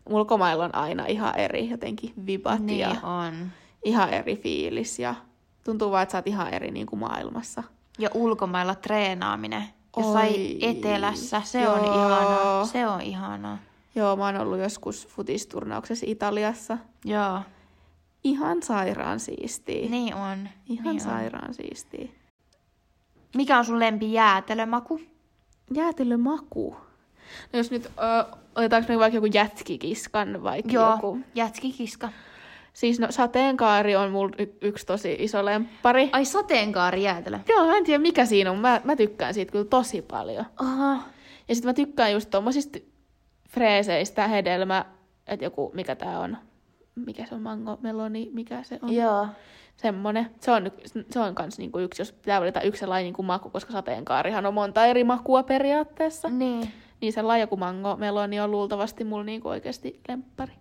[0.07, 3.35] ulkomailla on aina ihan eri jotenkin vibat Niin ja on.
[3.85, 5.15] ihan eri fiilis ja
[5.65, 7.63] tuntuu vaan, että sä oot ihan eri niinku maailmassa.
[8.01, 9.65] Ja ulkomailla treenaaminen.
[9.97, 11.95] Jossain Oi, etelässä, se on joo.
[11.95, 12.67] ihanaa.
[12.67, 13.59] Se on ihanaa.
[13.95, 16.79] Joo, mä oon ollut joskus futisturnauksessa Italiassa.
[17.05, 17.41] Joo,
[18.25, 19.89] Ihan sairaan siistiä.
[19.91, 20.49] niin on.
[20.69, 21.01] Ihan niin on.
[21.01, 22.09] sairaan siistiä.
[23.37, 25.01] Mikä on sun lempi jäätelömaku?
[25.75, 26.77] Jäätelömaku.
[27.53, 31.19] No jos nyt, ö, otetaanko me vaikka joku jätkikiskan vaikka Joo, joku.
[31.35, 32.09] jätskikiska.
[32.73, 36.11] Siis no sateenkaari on mulla y- yksi tosi iso lemppari.
[36.13, 37.39] Ai sateenkaari jäätelö.
[37.49, 40.47] Joo, mä en tiedä mikä siinä on, mä, mä tykkään siitä kyllä tosi paljon.
[40.57, 41.03] Aha.
[41.49, 42.79] Ja sitten mä tykkään just tommosista
[43.51, 44.85] freeseistä hedelmä,
[45.27, 46.37] että joku, mikä tää on,
[46.95, 48.93] mikä se on, mango, meloni, mikä se on.
[48.93, 49.27] Joo.
[49.77, 50.31] Semmonen.
[50.41, 50.71] Se on,
[51.11, 54.55] se on kans niinku yksi, jos pitää valita yksi sellainen niinku maku, koska sateenkaarihan on
[54.55, 56.29] monta eri makua periaatteessa.
[56.29, 56.73] Niin.
[57.01, 60.53] Niin sellainen joku mango meloni on luultavasti mulla niinku oikeasti lemppari.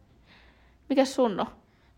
[0.90, 1.46] Mikäs sun on?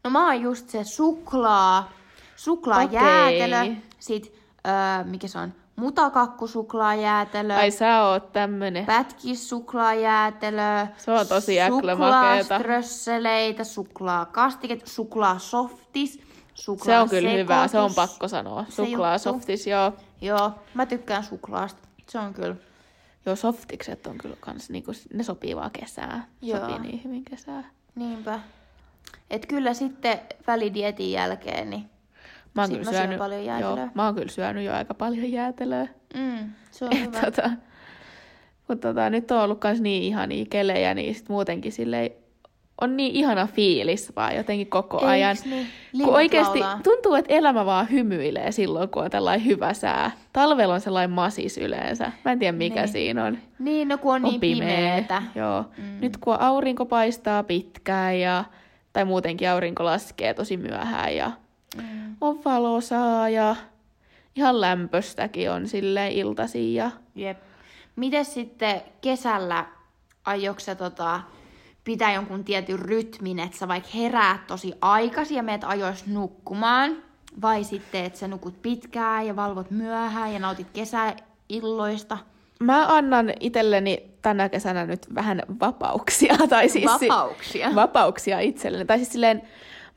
[0.04, 1.92] No mä oon just se suklaa,
[2.36, 2.96] suklaa Okei.
[3.00, 4.34] jäätelö, sit
[4.68, 8.86] öö, mikä se on, mutakakkusuklaajäätelö, Ai sä oot tämmönen.
[8.86, 12.44] pätkissuklaajäätelö, Se on tosi äklömakeeta.
[12.44, 16.20] suklaaströsseleitä, suklaakastiketta, suklaasoftis,
[16.56, 18.66] Se on kyllä hyvä, se on pakko sanoa.
[18.70, 19.92] Suklaasoftis, joo.
[20.22, 21.88] Joo, mä tykkään suklaasta.
[22.08, 22.56] Se on kyllä.
[23.26, 26.28] Joo, softikset on kyllä kans, niinku, ne sopii vaan kesää.
[26.42, 26.60] Joo.
[26.60, 27.64] Sopii niin hyvin kesää.
[27.96, 28.40] Niinpä.
[29.32, 31.84] Et kyllä sitten välidietin jälkeen, niin
[32.56, 33.90] Mä oon kyllä mä syön syönyt, paljon joo, jäätelöä.
[33.96, 35.88] mä oon kyllä syönyt jo aika paljon jäätelöä.
[36.16, 37.22] mm, se on Et hyvä.
[37.22, 37.50] tota,
[38.68, 42.12] mutta tota, nyt on ollut kans niin ihania kelejä, niin sit muutenkin silleen,
[42.82, 45.30] on niin ihana fiilis vaan jotenkin koko ajan.
[45.30, 45.68] Eiks niin?
[46.06, 46.80] Kun oikeasti laulaa.
[46.84, 50.12] tuntuu, että elämä vaan hymyilee silloin, kun on tällainen hyvä sää.
[50.34, 52.12] Talvella on sellainen masis yleensä.
[52.26, 52.88] Mä en tiedä, mikä Niin.
[52.88, 53.38] siinä on.
[53.60, 55.04] Niin, no kun on, On niin pimeä.
[55.36, 55.66] Joo.
[55.78, 55.84] Mm.
[56.02, 58.44] Nyt kun aurinko paistaa pitkään ja,
[58.94, 61.32] tai muutenkin aurinko laskee tosi myöhään ja
[61.78, 62.16] Mm.
[62.22, 63.56] on valosaa ja
[64.36, 67.38] ihan lämpöstäkin on silleen iltasi ja Jep.
[67.96, 69.66] Miten sitten kesällä
[70.26, 71.22] aiotko tota,
[71.84, 76.98] pitää jonkun tietyn rytmin, että sä vaikka heräät tosi aikaisin ja meet ajois nukkumaan,
[77.42, 82.18] vai sitten, että sä nukut pitkään ja valvot myöhään ja nautit kesäilloista?
[82.62, 86.36] Mä annan itselleni tänä kesänä nyt vähän vapauksia.
[86.50, 87.76] Tai siis si- Vapauksia.
[87.76, 88.86] vapauksia itselleni.
[88.86, 89.42] Tai siis silleen,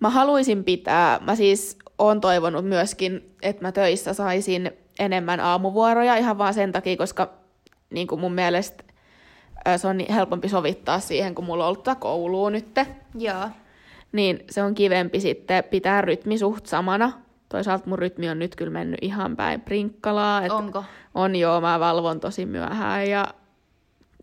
[0.01, 6.39] mä haluaisin pitää, mä siis oon toivonut myöskin, että mä töissä saisin enemmän aamuvuoroja ihan
[6.39, 7.31] vaan sen takia, koska
[7.91, 8.85] niin kuin mun mielestä
[9.77, 12.87] se on niin helpompi sovittaa siihen, kun mulla on ollut koulua nytte.
[13.19, 13.49] Joo.
[14.13, 17.13] Niin se on kivempi sitten pitää rytmi suht samana.
[17.49, 20.45] Toisaalta mun rytmi on nyt kyllä mennyt ihan päin prinkkalaa.
[20.45, 20.85] Et Onko?
[21.15, 23.27] On joo, mä valvon tosi myöhään ja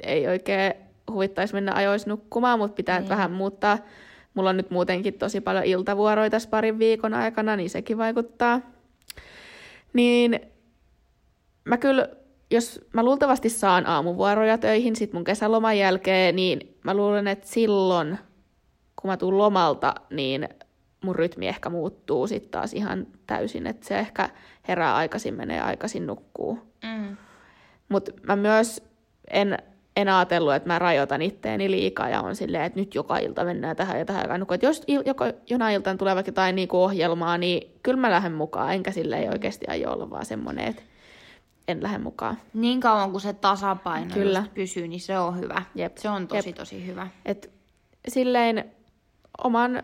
[0.04, 0.74] ei oikein
[1.12, 3.10] huvittaisi mennä ajoissa nukkumaan, mutta pitää niin.
[3.10, 3.78] vähän muuttaa.
[4.34, 8.62] Mulla on nyt muutenkin tosi paljon iltavuoroja tässä parin viikon aikana, niin sekin vaikuttaa.
[9.94, 10.40] Niin
[11.66, 12.08] mä kyllä,
[12.52, 18.20] jos mä luultavasti saan aamuvuoroja töihin sit mun kesäloman jälkeen, niin mä luulen, että silloin,
[19.02, 20.50] kun mä tuun lomalta, niin
[21.04, 24.30] mun rytmi ehkä muuttuu sitten taas ihan täysin, että se ehkä
[24.68, 26.71] herää aikaisin, menee aikaisin nukkuu.
[26.84, 27.18] Mm.
[27.90, 28.84] Mutta mä myös
[29.32, 29.58] en,
[29.96, 33.76] en ajatellut, että mä rajoitan itteeni liikaa ja on silleen, että nyt joka ilta mennään
[33.76, 34.22] tähän ja tähän.
[34.22, 34.56] aikaan.
[34.56, 38.34] Et jos il, joko, jonain iltaan tulee vaikka jotain niinku ohjelmaa, niin kyllä mä lähden
[38.34, 38.74] mukaan.
[38.74, 40.82] Enkä silleen oikeasti aio olla vaan semmoinen, että
[41.68, 42.38] en lähde mukaan.
[42.54, 44.44] Niin kauan kuin se tasapaino Kyllä.
[44.54, 45.64] pysyy, niin se on hyvä.
[45.76, 45.98] Jep.
[45.98, 46.58] Se on tosi Jep.
[46.58, 47.08] tosi hyvä.
[47.26, 47.52] Et
[48.08, 48.72] silleen
[49.44, 49.84] oman,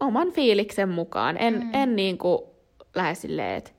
[0.00, 1.36] oman fiiliksen mukaan.
[1.36, 1.70] En, mm.
[1.72, 2.54] en niinku
[2.94, 3.70] lähde silleen, että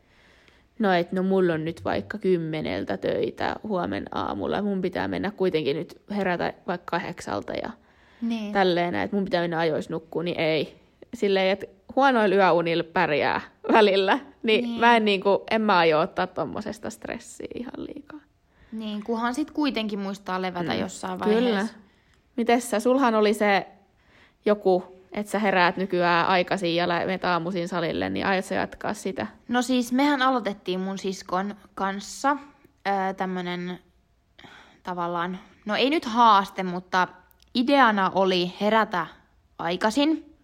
[0.80, 4.62] no et no mulla on nyt vaikka kymmeneltä töitä huomenna aamulla.
[4.62, 7.70] Mun pitää mennä kuitenkin nyt herätä vaikka kahdeksalta ja
[8.22, 8.54] Niin.
[8.54, 10.76] tälleen, että mun pitää mennä ajoissa nukkuun, niin ei.
[11.14, 14.64] Silleen, että huonoilla yöunilla pärjää välillä, niin, Niin.
[14.64, 14.80] niin.
[14.80, 18.20] mä en, niinku, en mä aio ottaa tommosesta stressiä ihan liikaa.
[18.72, 20.80] Niin, kunhan sit kuitenkin muistaa levätä mm.
[20.80, 21.36] jossain Kyllä.
[21.36, 21.74] vaiheessa.
[22.36, 23.68] Mites sä, sulhan oli se
[24.46, 29.28] joku, että sä heräät nykyään aikaisin ja menet aamuisin salille, niin aiot sä jatkaa sitä?
[29.48, 32.38] No siis mehän aloitettiin mun siskon kanssa
[33.18, 33.80] tämmönen
[34.84, 37.08] tavallaan, no ei nyt haaste, mutta
[37.56, 39.08] ideana oli herätä
[39.60, 40.36] aikaisin,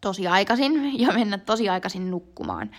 [0.00, 0.72] tosi aikaisin
[1.02, 2.70] ja mennä tosi aikaisin nukkumaan.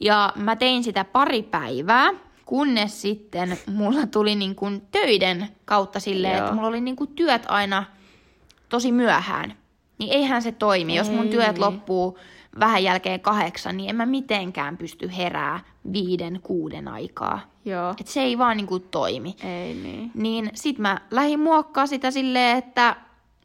[0.00, 2.12] Ja mä tein sitä pari päivää,
[2.44, 6.42] kunnes sitten mulla tuli niin kuin töiden kautta silleen, Joo.
[6.42, 7.84] että mulla oli niin kuin työt aina
[8.68, 9.61] tosi myöhään.
[10.02, 12.18] Niin eihän se toimi, jos mun Ei työt loppuu
[12.60, 15.60] vähän jälkeen kahdeksan, niin en mä mitenkään pysty herää
[15.92, 17.40] viiden, kuuden aikaa.
[17.64, 17.94] Joo.
[18.00, 19.36] Et se ei vaan niinku toimi.
[19.44, 20.10] Ei niin.
[20.14, 22.96] Niin sit mä lähdin muokkaa sitä silleen, että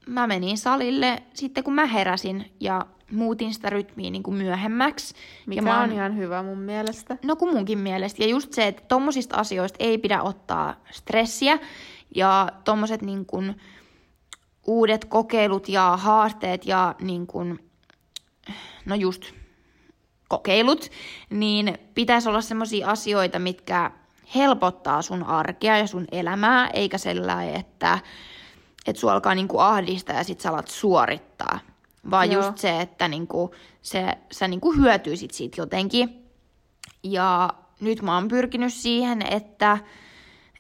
[0.08, 5.16] mä menin salille sitten kun mä heräsin ja muutin sitä rytmiä niin kuin myöhemmäksi.
[5.46, 7.18] Mikä ja mä on ihan hyvä mun mielestä.
[7.24, 8.24] No kun munkin mielestä.
[8.24, 11.60] Ja just se, että tommosista asioista ei pidä ottaa stressiä.
[12.16, 13.56] Ja tommoset niin kuin
[14.68, 17.60] uudet kokeilut ja haasteet ja niin kuin,
[18.86, 19.24] no just
[20.28, 20.90] kokeilut,
[21.30, 23.92] niin pitäisi olla semmoisia asioita, mitkä
[24.36, 28.00] helpottaa sun arkea ja sun elämää, eikä sellainen, että,
[28.88, 31.60] että sua alkaa niinku ahdistaa ja sit sä alat suorittaa.
[32.12, 32.46] Vaan Joo.
[32.46, 36.26] just se, että niinku, se, sä niinku hyötyisit siitä jotenkin.
[37.04, 37.50] Ja
[37.80, 39.78] nyt mä oon pyrkinyt siihen, että,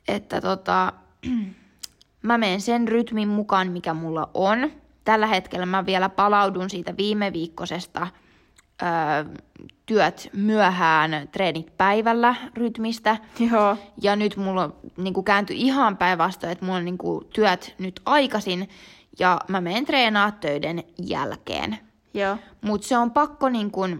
[0.07, 0.93] että tota,
[2.21, 4.71] mä menen sen rytmin mukaan, mikä mulla on.
[5.03, 8.07] Tällä hetkellä mä vielä palaudun siitä viime viikkoisesta
[8.81, 9.35] öö,
[9.85, 13.17] työt myöhään, treenit päivällä rytmistä.
[13.51, 13.77] Joo.
[14.01, 18.01] Ja nyt mulla on niin kääntyi ihan päinvastoin, että mulla on niin kuin, työt nyt
[18.05, 18.69] aikaisin
[19.19, 21.77] ja mä menen treenaa töiden jälkeen.
[22.13, 22.37] Joo.
[22.61, 23.99] Mutta se on pakko niin kuin,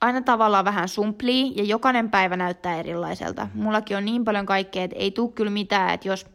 [0.00, 3.48] aina tavallaan vähän sumplii ja jokainen päivä näyttää erilaiselta.
[3.54, 6.26] Mullakin on niin paljon kaikkea, että ei tule kyllä mitään, että jos,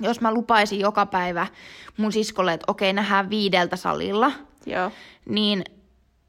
[0.00, 1.46] jos mä lupaisin joka päivä
[1.96, 4.32] mun siskolle, että okei, nähdään viideltä salilla,
[4.66, 4.90] Joo.
[5.28, 5.64] niin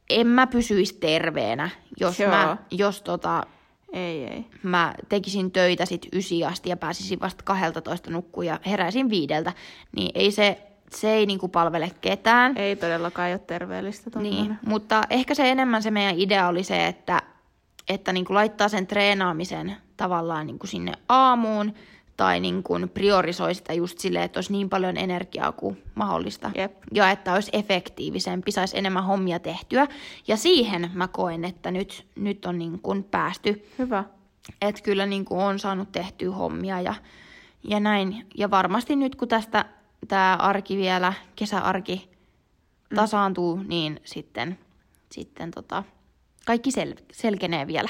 [0.09, 2.29] en mä pysyisi terveenä, jos, Joo.
[2.29, 3.43] mä, jos tota,
[3.93, 4.45] Ei, ei.
[4.63, 9.53] mä tekisin töitä sit ysi asti ja pääsisin vasta 12 nukkuun ja heräisin viideltä,
[9.95, 12.57] niin ei se, se ei niinku palvele ketään.
[12.57, 14.19] Ei todellakaan ole terveellistä.
[14.19, 17.21] Niin, mutta ehkä se enemmän se meidän idea oli se, että,
[17.89, 21.73] että niin kuin laittaa sen treenaamisen tavallaan niin kuin sinne aamuun
[22.19, 26.51] tai niin kuin priorisoi sitä just silleen, että olisi niin paljon energiaa kuin mahdollista.
[26.55, 26.77] Jep.
[26.93, 29.87] Ja että olisi efektiivisempi, saisi enemmän hommia tehtyä.
[30.27, 33.65] Ja siihen mä koen, että nyt, nyt on niin kuin päästy.
[33.79, 34.03] Hyvä.
[34.61, 36.93] Että kyllä niin kuin on saanut tehtyä hommia ja,
[37.63, 38.25] ja näin.
[38.37, 39.65] Ja varmasti nyt kun tästä
[40.07, 42.09] tämä arki vielä, kesäarki
[42.95, 44.59] tasaantuu, niin sitten,
[45.11, 45.83] sitten tota,
[46.45, 47.89] kaikki sel- selkenee vielä.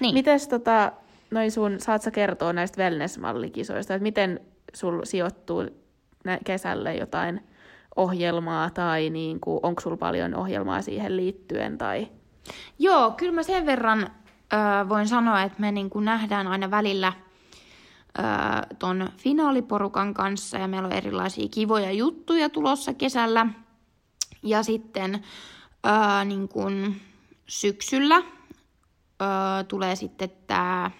[0.00, 0.14] Niin.
[0.14, 0.92] Mites tota,
[1.34, 4.40] noin sun, saat sä kertoa näistä wellness-mallikisoista, että miten
[4.74, 5.62] sul sijoittuu
[6.44, 7.40] kesälle jotain
[7.96, 12.08] ohjelmaa tai niin kuin, onko sulla paljon ohjelmaa siihen liittyen tai...
[12.78, 14.56] Joo, kyllä mä sen verran ö,
[14.88, 17.12] voin sanoa, että me niin kuin nähdään aina välillä
[18.18, 18.22] ö,
[18.78, 23.46] ton finaaliporukan kanssa ja meillä on erilaisia kivoja juttuja tulossa kesällä.
[24.42, 27.00] Ja sitten ö, niin kuin
[27.46, 28.24] syksyllä ö,
[29.68, 30.90] tulee sitten tämä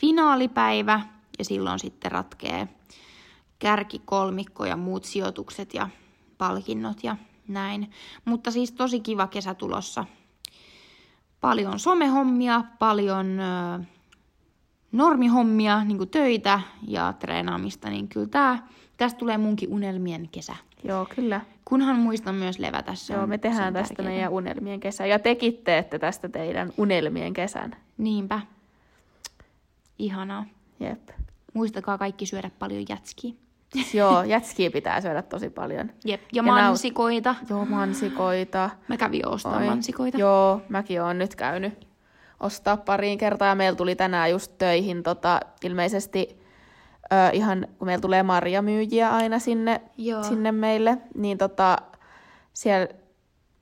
[0.00, 1.00] finaalipäivä
[1.38, 2.68] ja silloin sitten ratkee
[3.58, 5.88] kärkikolmikko ja muut sijoitukset ja
[6.38, 7.16] palkinnot ja
[7.48, 7.90] näin.
[8.24, 10.04] Mutta siis tosi kiva kesä tulossa
[11.40, 13.84] paljon somehommia, paljon ö,
[14.92, 20.56] normihommia, niin töitä ja treenaamista, niin kyllä tää, tästä tulee munkin unelmien kesä.
[20.84, 21.40] Joo, kyllä.
[21.64, 22.94] Kunhan muistan myös levätä.
[22.94, 24.14] Se Joo, me tehdään tästä tärkeää.
[24.14, 25.06] meidän unelmien kesä.
[25.06, 27.76] Ja tekin teette tästä teidän unelmien kesän.
[27.98, 28.40] Niinpä.
[30.00, 30.44] Ihanaa.
[30.80, 31.08] Jep.
[31.54, 33.34] Muistakaa kaikki syödä paljon jätskiä.
[33.94, 35.90] Joo, jätskiä pitää syödä tosi paljon.
[36.04, 36.20] Jep.
[36.20, 37.34] Ja, Ja mansikoita.
[37.50, 38.70] Joo, mansikoita.
[38.88, 39.68] Mä kävin ostamaan Oi.
[39.68, 40.18] mansikoita.
[40.18, 41.86] Joo, mäkin oon nyt käynyt
[42.40, 46.40] ostaa pariin kertaa ja meillä tuli tänään just töihin tota, ilmeisesti
[47.12, 50.22] ö, ihan, kun meillä tulee marjamyyjiä aina sinne, Joo.
[50.22, 51.76] sinne meille, niin tota,
[52.52, 52.88] siellä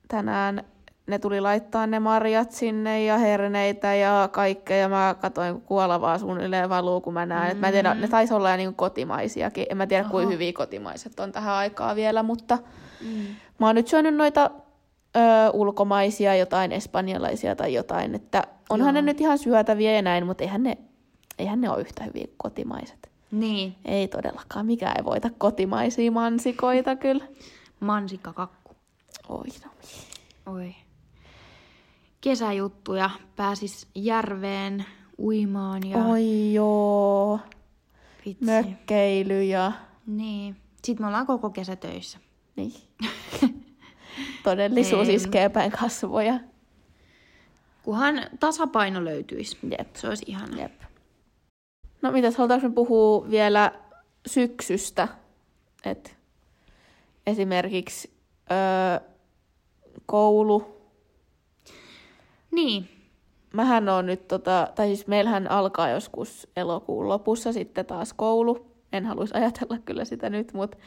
[0.07, 0.63] tänään
[1.09, 6.17] ne tuli laittaa ne marjat sinne ja herneitä ja kaikkea ja mä katsoin, kun kuolavaa
[6.17, 7.51] suunnilleen valuu, kun mä näen, mm.
[7.51, 10.11] että mä en tiedä, ne taisi olla niin kotimaisiakin, en mä tiedä Oho.
[10.11, 12.57] kuinka hyviä kotimaiset on tähän aikaa vielä, mutta
[13.01, 13.35] Mm.
[13.59, 14.51] Mä oon nyt syönyt noita
[15.15, 15.19] ö,
[15.53, 19.01] ulkomaisia, jotain espanjalaisia tai jotain, että onhan Joo.
[19.01, 20.77] ne nyt ihan syötäviä ja näin, mutta eihän ne,
[21.39, 23.09] eihän ne ole yhtä hyviä kuin kotimaiset.
[23.31, 23.75] Niin.
[23.85, 27.25] Ei todellakaan, mikä ei voita kotimaisia mansikoita kyllä.
[27.79, 28.75] Mansikkakakku.
[29.29, 29.71] Oi no.
[30.53, 30.75] Oi.
[32.21, 33.09] Kesäjuttuja.
[33.35, 34.85] Pääsis järveen
[35.19, 37.39] uimaan ja Oi joo,
[38.25, 38.45] vitsi.
[38.45, 39.71] mökkeily ja
[40.07, 40.55] Niin.
[40.83, 42.19] Sitten me ollaan koko kesä töissä.
[42.55, 42.73] niin.
[44.43, 45.15] Todellisuus Ei.
[45.15, 46.39] iskee päin kasvoja.
[47.83, 49.57] Kunhan tasapaino löytyisi.
[49.79, 49.95] Jep.
[49.95, 50.61] Se olisi ihana.
[50.61, 50.81] Jep.
[52.01, 53.71] No mitäs, halutaanko me puhua vielä
[54.27, 55.07] syksystä?
[55.85, 56.17] Et
[57.27, 58.13] esimerkiksi
[58.51, 59.07] öö,
[60.05, 60.78] koulu.
[62.51, 62.89] Niin.
[63.53, 68.71] Mähän on nyt, tota, tai siis meillähän alkaa joskus elokuun lopussa sitten taas koulu.
[68.93, 70.77] En haluaisi ajatella kyllä sitä nyt, mutta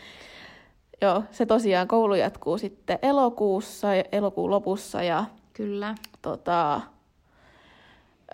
[1.01, 5.94] joo, se tosiaan koulu jatkuu sitten elokuussa, elokuun lopussa ja Kyllä.
[6.22, 6.81] Tota,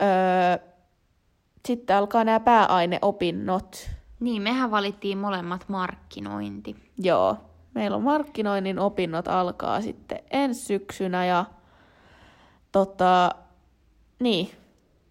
[0.03, 0.69] öö,
[1.67, 3.91] sitten alkaa nämä pääaineopinnot.
[4.21, 6.77] Niin, mehän valittiin molemmat markkinointi.
[6.99, 7.37] Joo,
[7.75, 11.45] meillä on markkinoinnin opinnot alkaa sitten ensi syksynä ja
[12.73, 13.31] tota,
[14.21, 14.51] niin,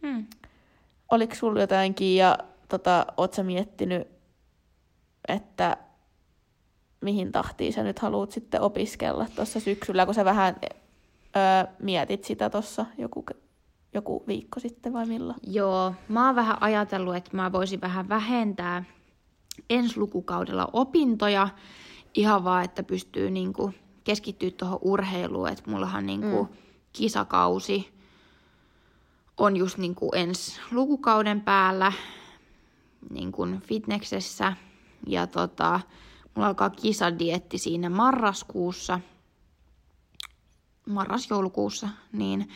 [0.01, 0.25] Hmm.
[1.11, 2.37] oliko sulla jotainkin ja
[2.69, 4.07] tota, oot sä miettinyt,
[5.27, 5.77] että
[7.01, 12.49] mihin tahtiin sä nyt haluat sitten opiskella tuossa syksyllä, kun sä vähän öö, mietit sitä
[12.49, 13.25] tuossa joku,
[13.93, 15.39] joku viikko sitten vai milloin?
[15.47, 18.83] Joo, mä oon vähän ajatellut, että mä voisin vähän vähentää
[19.69, 21.49] ensi lukukaudella opintoja
[22.13, 26.49] ihan vaan, että pystyy niinku keskittyä tuohon urheiluun, että mullahan niinku mm.
[26.93, 27.93] Kisakausi
[29.37, 31.91] on just niinku ensi lukukauden päällä
[33.09, 34.53] niinku fitneksessä
[35.07, 35.79] ja tota,
[36.35, 38.99] mulla alkaa kisadietti siinä marraskuussa,
[40.89, 42.49] marras-joulukuussa, niin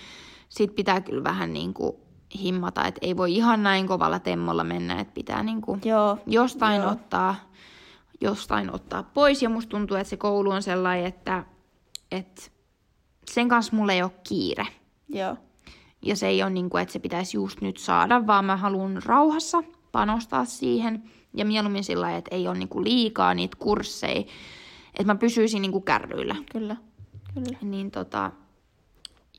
[0.49, 1.99] sit pitää kyllä vähän niinku
[2.41, 6.17] himmata, että ei voi ihan näin kovalla temmolla mennä, että pitää niinku Joo.
[6.27, 6.91] jostain Joo.
[6.91, 7.35] ottaa,
[8.21, 9.41] jostain ottaa pois.
[9.41, 11.43] Ja musta tuntuu, että se koulu on sellainen, että,
[12.11, 12.41] että
[13.25, 14.67] sen kanssa mulla ei ole kiire.
[15.09, 15.37] Joo.
[16.01, 19.01] Ja se ei ole niin kuin, että se pitäisi just nyt saada, vaan mä haluan
[19.05, 21.03] rauhassa panostaa siihen.
[21.33, 24.23] Ja mieluummin sillä lailla, että ei ole niin kuin liikaa niitä kursseja,
[24.93, 26.35] että mä pysyisin niin kuin kärryillä.
[26.51, 26.75] Kyllä.
[27.33, 27.57] Kyllä.
[27.61, 28.31] Niin tota,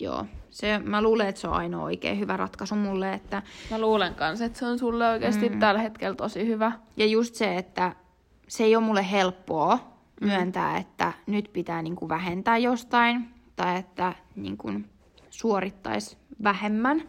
[0.00, 4.14] joo, se, mä luulen, että se on ainoa oikein hyvä ratkaisu mulle, että Mä luulen
[4.14, 5.58] kanssa, että se on sulle oikeasti mm.
[5.58, 6.72] tällä hetkellä tosi hyvä.
[6.96, 7.96] Ja just se, että
[8.48, 9.78] se ei ole mulle helppoa
[10.20, 14.90] myöntää, että nyt pitää niin kuin vähentää jostain tai että niin kuin
[15.30, 17.02] suorittaisi vähemmän.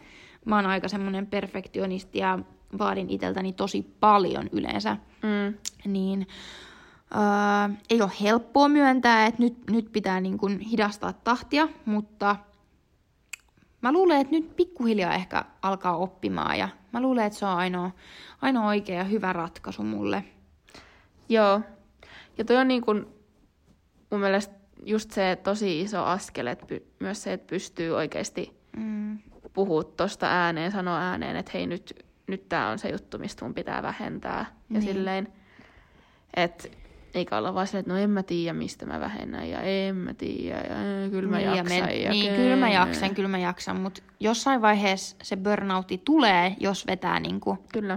[0.44, 2.38] Mä oon aika semmoinen perfektionisti ja
[2.78, 4.96] vaadin itseltäni tosi paljon yleensä.
[5.22, 5.54] Mm.
[5.92, 6.26] Niin
[7.14, 12.36] öö, ei ole helppoa myöntää, että nyt, nyt pitää niin kuin hidastaa tahtia, mutta
[13.80, 17.90] mä luulen, että nyt pikkuhiljaa ehkä alkaa oppimaan ja mä luulen, että se on ainoa,
[18.42, 20.24] ainoa oikea ja hyvä ratkaisu mulle.
[21.28, 21.60] Joo.
[22.38, 23.06] Ja toi on niin kuin,
[24.10, 24.54] mun mielestä
[24.86, 29.18] just se tosi iso askel, että py, myös se, että pystyy oikeasti Mm.
[29.52, 33.54] puhua tosta ääneen, sanoa ääneen, että hei nyt, nyt tää on se juttu, mistä mun
[33.54, 34.38] pitää vähentää.
[34.38, 34.82] Ja Niin.
[34.82, 35.32] silleen,
[36.36, 36.68] että
[37.14, 40.14] eikä olla vaan silleen, että no en mä tiedä, mistä mä vähennän ja en mä
[40.14, 41.78] tiedä ja eh, kyllä mä niin, ja jaksan.
[41.78, 46.56] men- ja niin, kyllä mä jaksan, kyllä mä jaksan, mutta jossain vaiheessa se burnoutti tulee,
[46.60, 47.94] jos vetää niinku, Kyllä,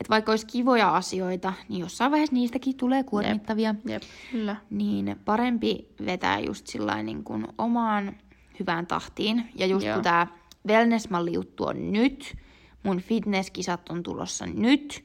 [0.00, 3.74] että vaikka olisi kivoja asioita, niin jossain vaiheessa niistäkin tulee kuormittavia.
[3.88, 4.56] jep, kyllä.
[4.70, 8.16] niin parempi vetää just sillä niin kuin omaan
[8.60, 9.48] hyvään tahtiin.
[9.54, 9.94] Ja just Joo.
[9.94, 10.26] kun tämä
[10.68, 12.36] wellness-malli juttu on nyt,
[12.82, 15.04] mun fitnesskisat on tulossa nyt,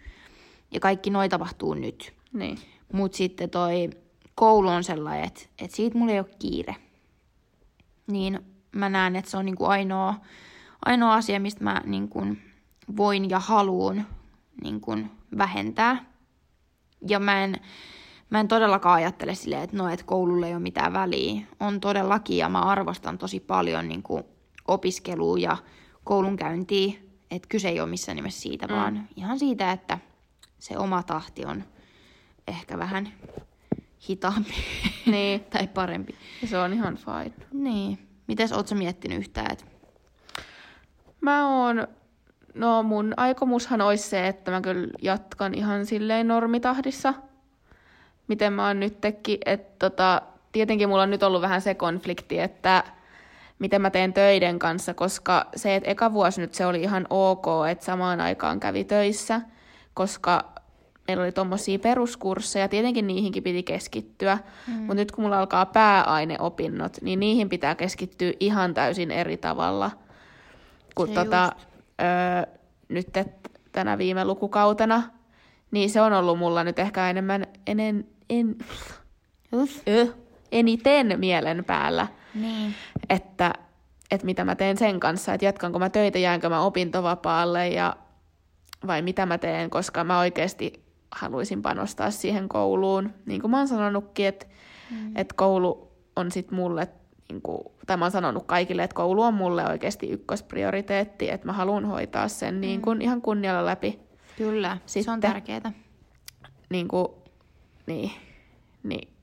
[0.72, 2.14] ja kaikki noi tapahtuu nyt.
[2.34, 2.58] Niin,
[2.94, 3.90] Mutta sitten toi
[4.36, 6.76] koulu on sellainen, että, että siitä mulla ei ole kiire.
[8.08, 8.40] Niin
[8.76, 10.16] mä näen, että se on niinku ainoa,
[10.86, 12.22] ainoa asia, mistä mä niinku
[12.98, 14.04] voin ja haluun
[14.64, 14.98] niinku
[15.38, 16.06] vähentää.
[17.08, 17.56] Ja mä en,
[18.30, 21.42] mä en todellakaan ajattele silleen, että no, että koululle ei ole mitään väliä.
[21.60, 24.24] On todellakin ja mä arvostan tosi paljon niinku
[24.68, 25.58] opiskelua ja
[26.04, 26.94] koulunkäyntiä.
[27.32, 28.74] Että kyse ei ole missään nimessä siitä, mm.
[28.74, 29.98] vaan ihan siitä, että
[30.60, 31.64] se oma tahti on
[32.52, 33.14] ehkä vähän
[34.10, 34.54] hitaampi
[35.06, 35.44] niin.
[35.54, 36.16] tai parempi.
[36.42, 37.48] Ja se on ihan fine.
[37.54, 38.08] Niin.
[38.28, 39.58] Mites oot sä miettinyt yhtään,
[41.22, 41.88] Mä oon,
[42.54, 47.14] no mun aikomushan olisi se, että mä kyllä jatkan ihan silleen normitahdissa,
[48.28, 52.40] miten mä oon nyt teki, että tota, tietenkin mulla on nyt ollut vähän se konflikti,
[52.40, 52.84] että
[53.60, 57.46] miten mä teen töiden kanssa, koska se, että eka vuosi nyt se oli ihan ok,
[57.72, 59.42] että samaan aikaan kävi töissä,
[59.94, 60.51] koska
[61.12, 64.74] meillä oli tommosia peruskursseja, tietenkin niihinkin piti keskittyä, mm.
[64.74, 69.92] mutta nyt kun mulla alkaa pääaineopinnot, niin niihin pitää keskittyä ihan täysin eri tavalla.
[70.96, 71.52] Kun Se tota,
[72.02, 72.56] öö,
[72.90, 73.08] nyt
[73.72, 75.04] tänä viime lukukautena,
[75.72, 78.56] niin se on ollut mulla nyt ehkä enemmän enen, en,
[79.88, 80.08] ö,
[80.52, 82.76] eniten mielen päällä, Niin.
[83.10, 83.54] että,
[84.12, 87.96] että mitä mä teen sen kanssa, että jatkanko mä töitä, jäänkö mä opintovapaalle ja
[88.88, 93.14] vai mitä mä teen, koska mä oikeasti haluaisin panostaa siihen kouluun.
[93.26, 94.46] Niin kuin mä oon sanonutkin, että,
[94.92, 95.18] mm.
[95.18, 96.88] että koulu on sit mulle,
[97.30, 101.54] niin kuin, tai mä oon sanonut kaikille, että koulu on mulle oikeasti ykkösprioriteetti, että mä
[101.54, 104.00] haluan hoitaa sen niin kuin ihan kunnialla läpi.
[104.38, 105.72] Kyllä, se on Sitten- tärkeää.
[106.70, 107.08] Niin, kuin,
[107.86, 108.12] niin,
[108.84, 109.14] niin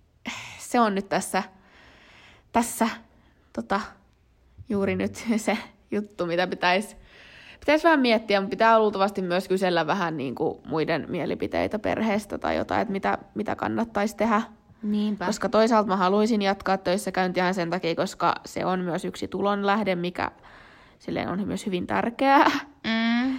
[0.58, 1.42] se on nyt tässä,
[2.52, 2.88] tässä
[3.52, 3.80] tota,
[4.68, 5.58] juuri nyt se
[5.90, 6.96] juttu, mitä pitäisi
[7.60, 12.56] pitäisi vähän miettiä, mutta pitää luultavasti myös kysellä vähän niin kuin muiden mielipiteitä perheestä tai
[12.56, 14.42] jotain, että mitä, mitä kannattaisi tehdä.
[14.82, 15.26] Niinpä.
[15.26, 19.94] Koska toisaalta mä haluaisin jatkaa töissä käyntiään sen takia, koska se on myös yksi tulonlähde,
[19.94, 20.30] mikä
[20.98, 22.50] silleen on myös hyvin tärkeää.
[22.84, 23.38] Mm,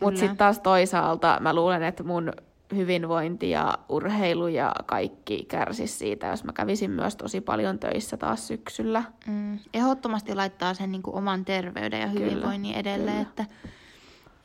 [0.00, 2.32] Mutta sitten taas toisaalta mä luulen, että mun
[2.76, 8.48] hyvinvointi ja urheilu ja kaikki kärsisi siitä, jos mä kävisin myös tosi paljon töissä taas
[8.48, 9.02] syksyllä.
[9.26, 13.22] Mm, ehdottomasti laittaa sen niin kuin oman terveyden ja hyvinvoinnin edelle, kyllä.
[13.22, 13.44] että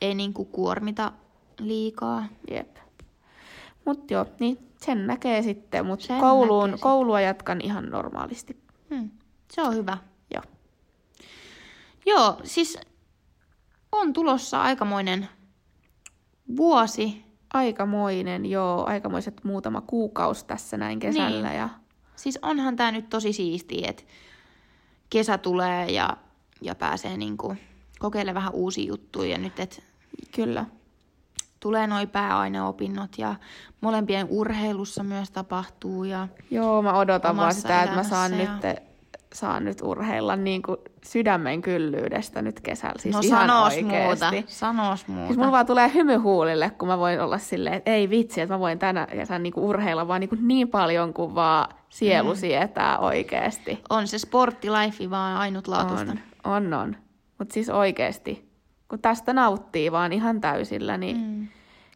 [0.00, 1.12] ei niin kuin kuormita
[1.58, 2.26] liikaa.
[2.50, 2.76] Jep.
[3.84, 8.56] Mut joo, niin sen näkee sitten, mutta kouluun, näkee koulua jatkan ihan normaalisti.
[8.90, 9.10] Hmm,
[9.52, 9.98] se on hyvä.
[10.34, 10.42] Joo.
[12.06, 12.78] Joo, siis
[13.92, 15.28] on tulossa aikamoinen
[16.56, 17.25] vuosi.
[17.54, 21.48] Aikamoinen, joo, aikamoiset muutama kuukausi tässä näin kesällä.
[21.48, 21.58] Niin.
[21.58, 21.68] Ja
[22.16, 24.02] Siis onhan tämä nyt tosi siistiä, että
[25.10, 26.16] kesä tulee ja,
[26.62, 27.56] ja pääsee niinku
[27.98, 29.30] kokeilemaan vähän uusia juttuja.
[29.30, 29.82] Ja nyt, että
[30.34, 30.64] kyllä,
[31.60, 33.34] tulee noi pääaineopinnot ja
[33.80, 36.04] molempien urheilussa myös tapahtuu.
[36.04, 38.78] Ja joo, mä odotan vaan sitä, että mä saan elämässä nyt,
[39.36, 42.94] saan nyt urheilla niin kuin sydämen kyllyydestä nyt kesällä.
[42.98, 45.26] Siis no ihan sanois muuta, sanois muuta.
[45.26, 48.54] Siis mulla vaan tulee hymy huulille, kun mä voin olla silleen, että ei vitsi, että
[48.54, 52.36] mä voin tänä kesänä niinku urheilla vaan niinku niin paljon kuin vaan sielu Mm.
[52.36, 53.82] sietää oikeesti.
[53.90, 56.12] On se sporttilife vaan ainutlaatuista.
[56.44, 56.96] On, on, on.
[57.38, 58.48] Mutta siis oikeesti,
[58.88, 61.48] kun tästä nauttii vaan ihan täysillä, niin Mm.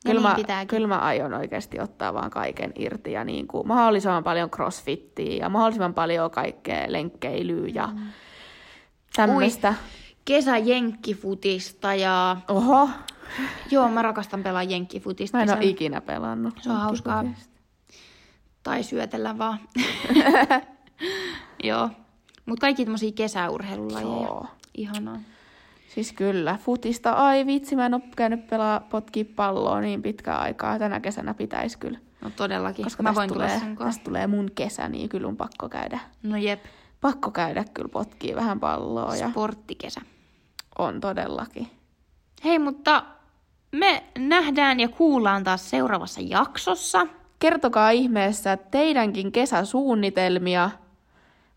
[0.07, 0.69] Kyllä, niin mä, pitääkin.
[0.69, 5.49] kyllä mä aion oikeasti ottaa vaan kaiken irti ja niin kuin mahdollisimman paljon crossfittiä ja
[5.49, 8.01] mahdollisimman paljon kaikkea lenkkeilyä ja Mm.
[9.17, 9.75] tämmöistä.
[10.25, 12.37] Kesäjenkkifutista ja...
[12.49, 12.89] Oho,
[13.71, 15.37] Joo, mä rakastan pelaa jenkkifutista.
[15.37, 16.55] mä en ole ikinä pelannut.
[16.63, 17.25] Se on hauskaa.
[18.63, 19.59] Tai syötellä vaan.
[21.65, 21.91] Joo.
[22.47, 24.07] Mutta kaikki tämmöisiä kesäurheilulajeja.
[24.27, 24.47] Joo.
[24.75, 25.19] Ihanaa.
[25.95, 30.79] Siis kyllä, futista, ai vitsi, mä en ole käynyt pelaa potkia palloa niin pitkään aikaa.
[30.79, 31.99] Tänä kesänä pitäisi kyllä.
[32.21, 32.85] No todellakin.
[32.85, 36.01] Koska mä voin tulee, tästä tulee mun kesä, niin kyllä on pakko käydä.
[36.23, 36.65] No jep.
[37.01, 40.01] Pakko käydä kyllä potkii vähän palloa ja Sporttikesä.
[40.79, 41.71] on todellakin.
[42.45, 43.05] Hei, mutta
[43.73, 47.07] me nähdään ja kuullaan taas seuraavassa jaksossa.
[47.39, 50.71] Kertokaa ihmeessä teidänkin kesäsuunnitelmia.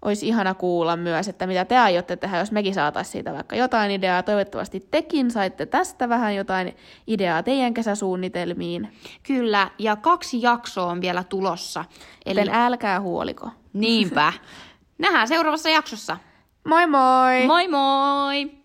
[0.03, 3.91] Olisi ihana kuulla myös, että mitä te aiotte tehdä, jos mekin saataisiin siitä vaikka jotain
[3.91, 4.23] ideaa.
[4.23, 6.75] Toivottavasti tekin saitte tästä vähän jotain
[7.07, 8.93] ideaa teidän kesäsuunnitelmiin.
[9.23, 11.85] Kyllä, ja kaksi jaksoa on vielä tulossa.
[12.25, 13.49] Eli Eli älkää huoliko.
[13.73, 14.33] niinpä.
[14.97, 16.17] Nähdään seuraavassa jaksossa.
[16.67, 17.47] Moi moi!
[17.47, 18.62] Moi moi!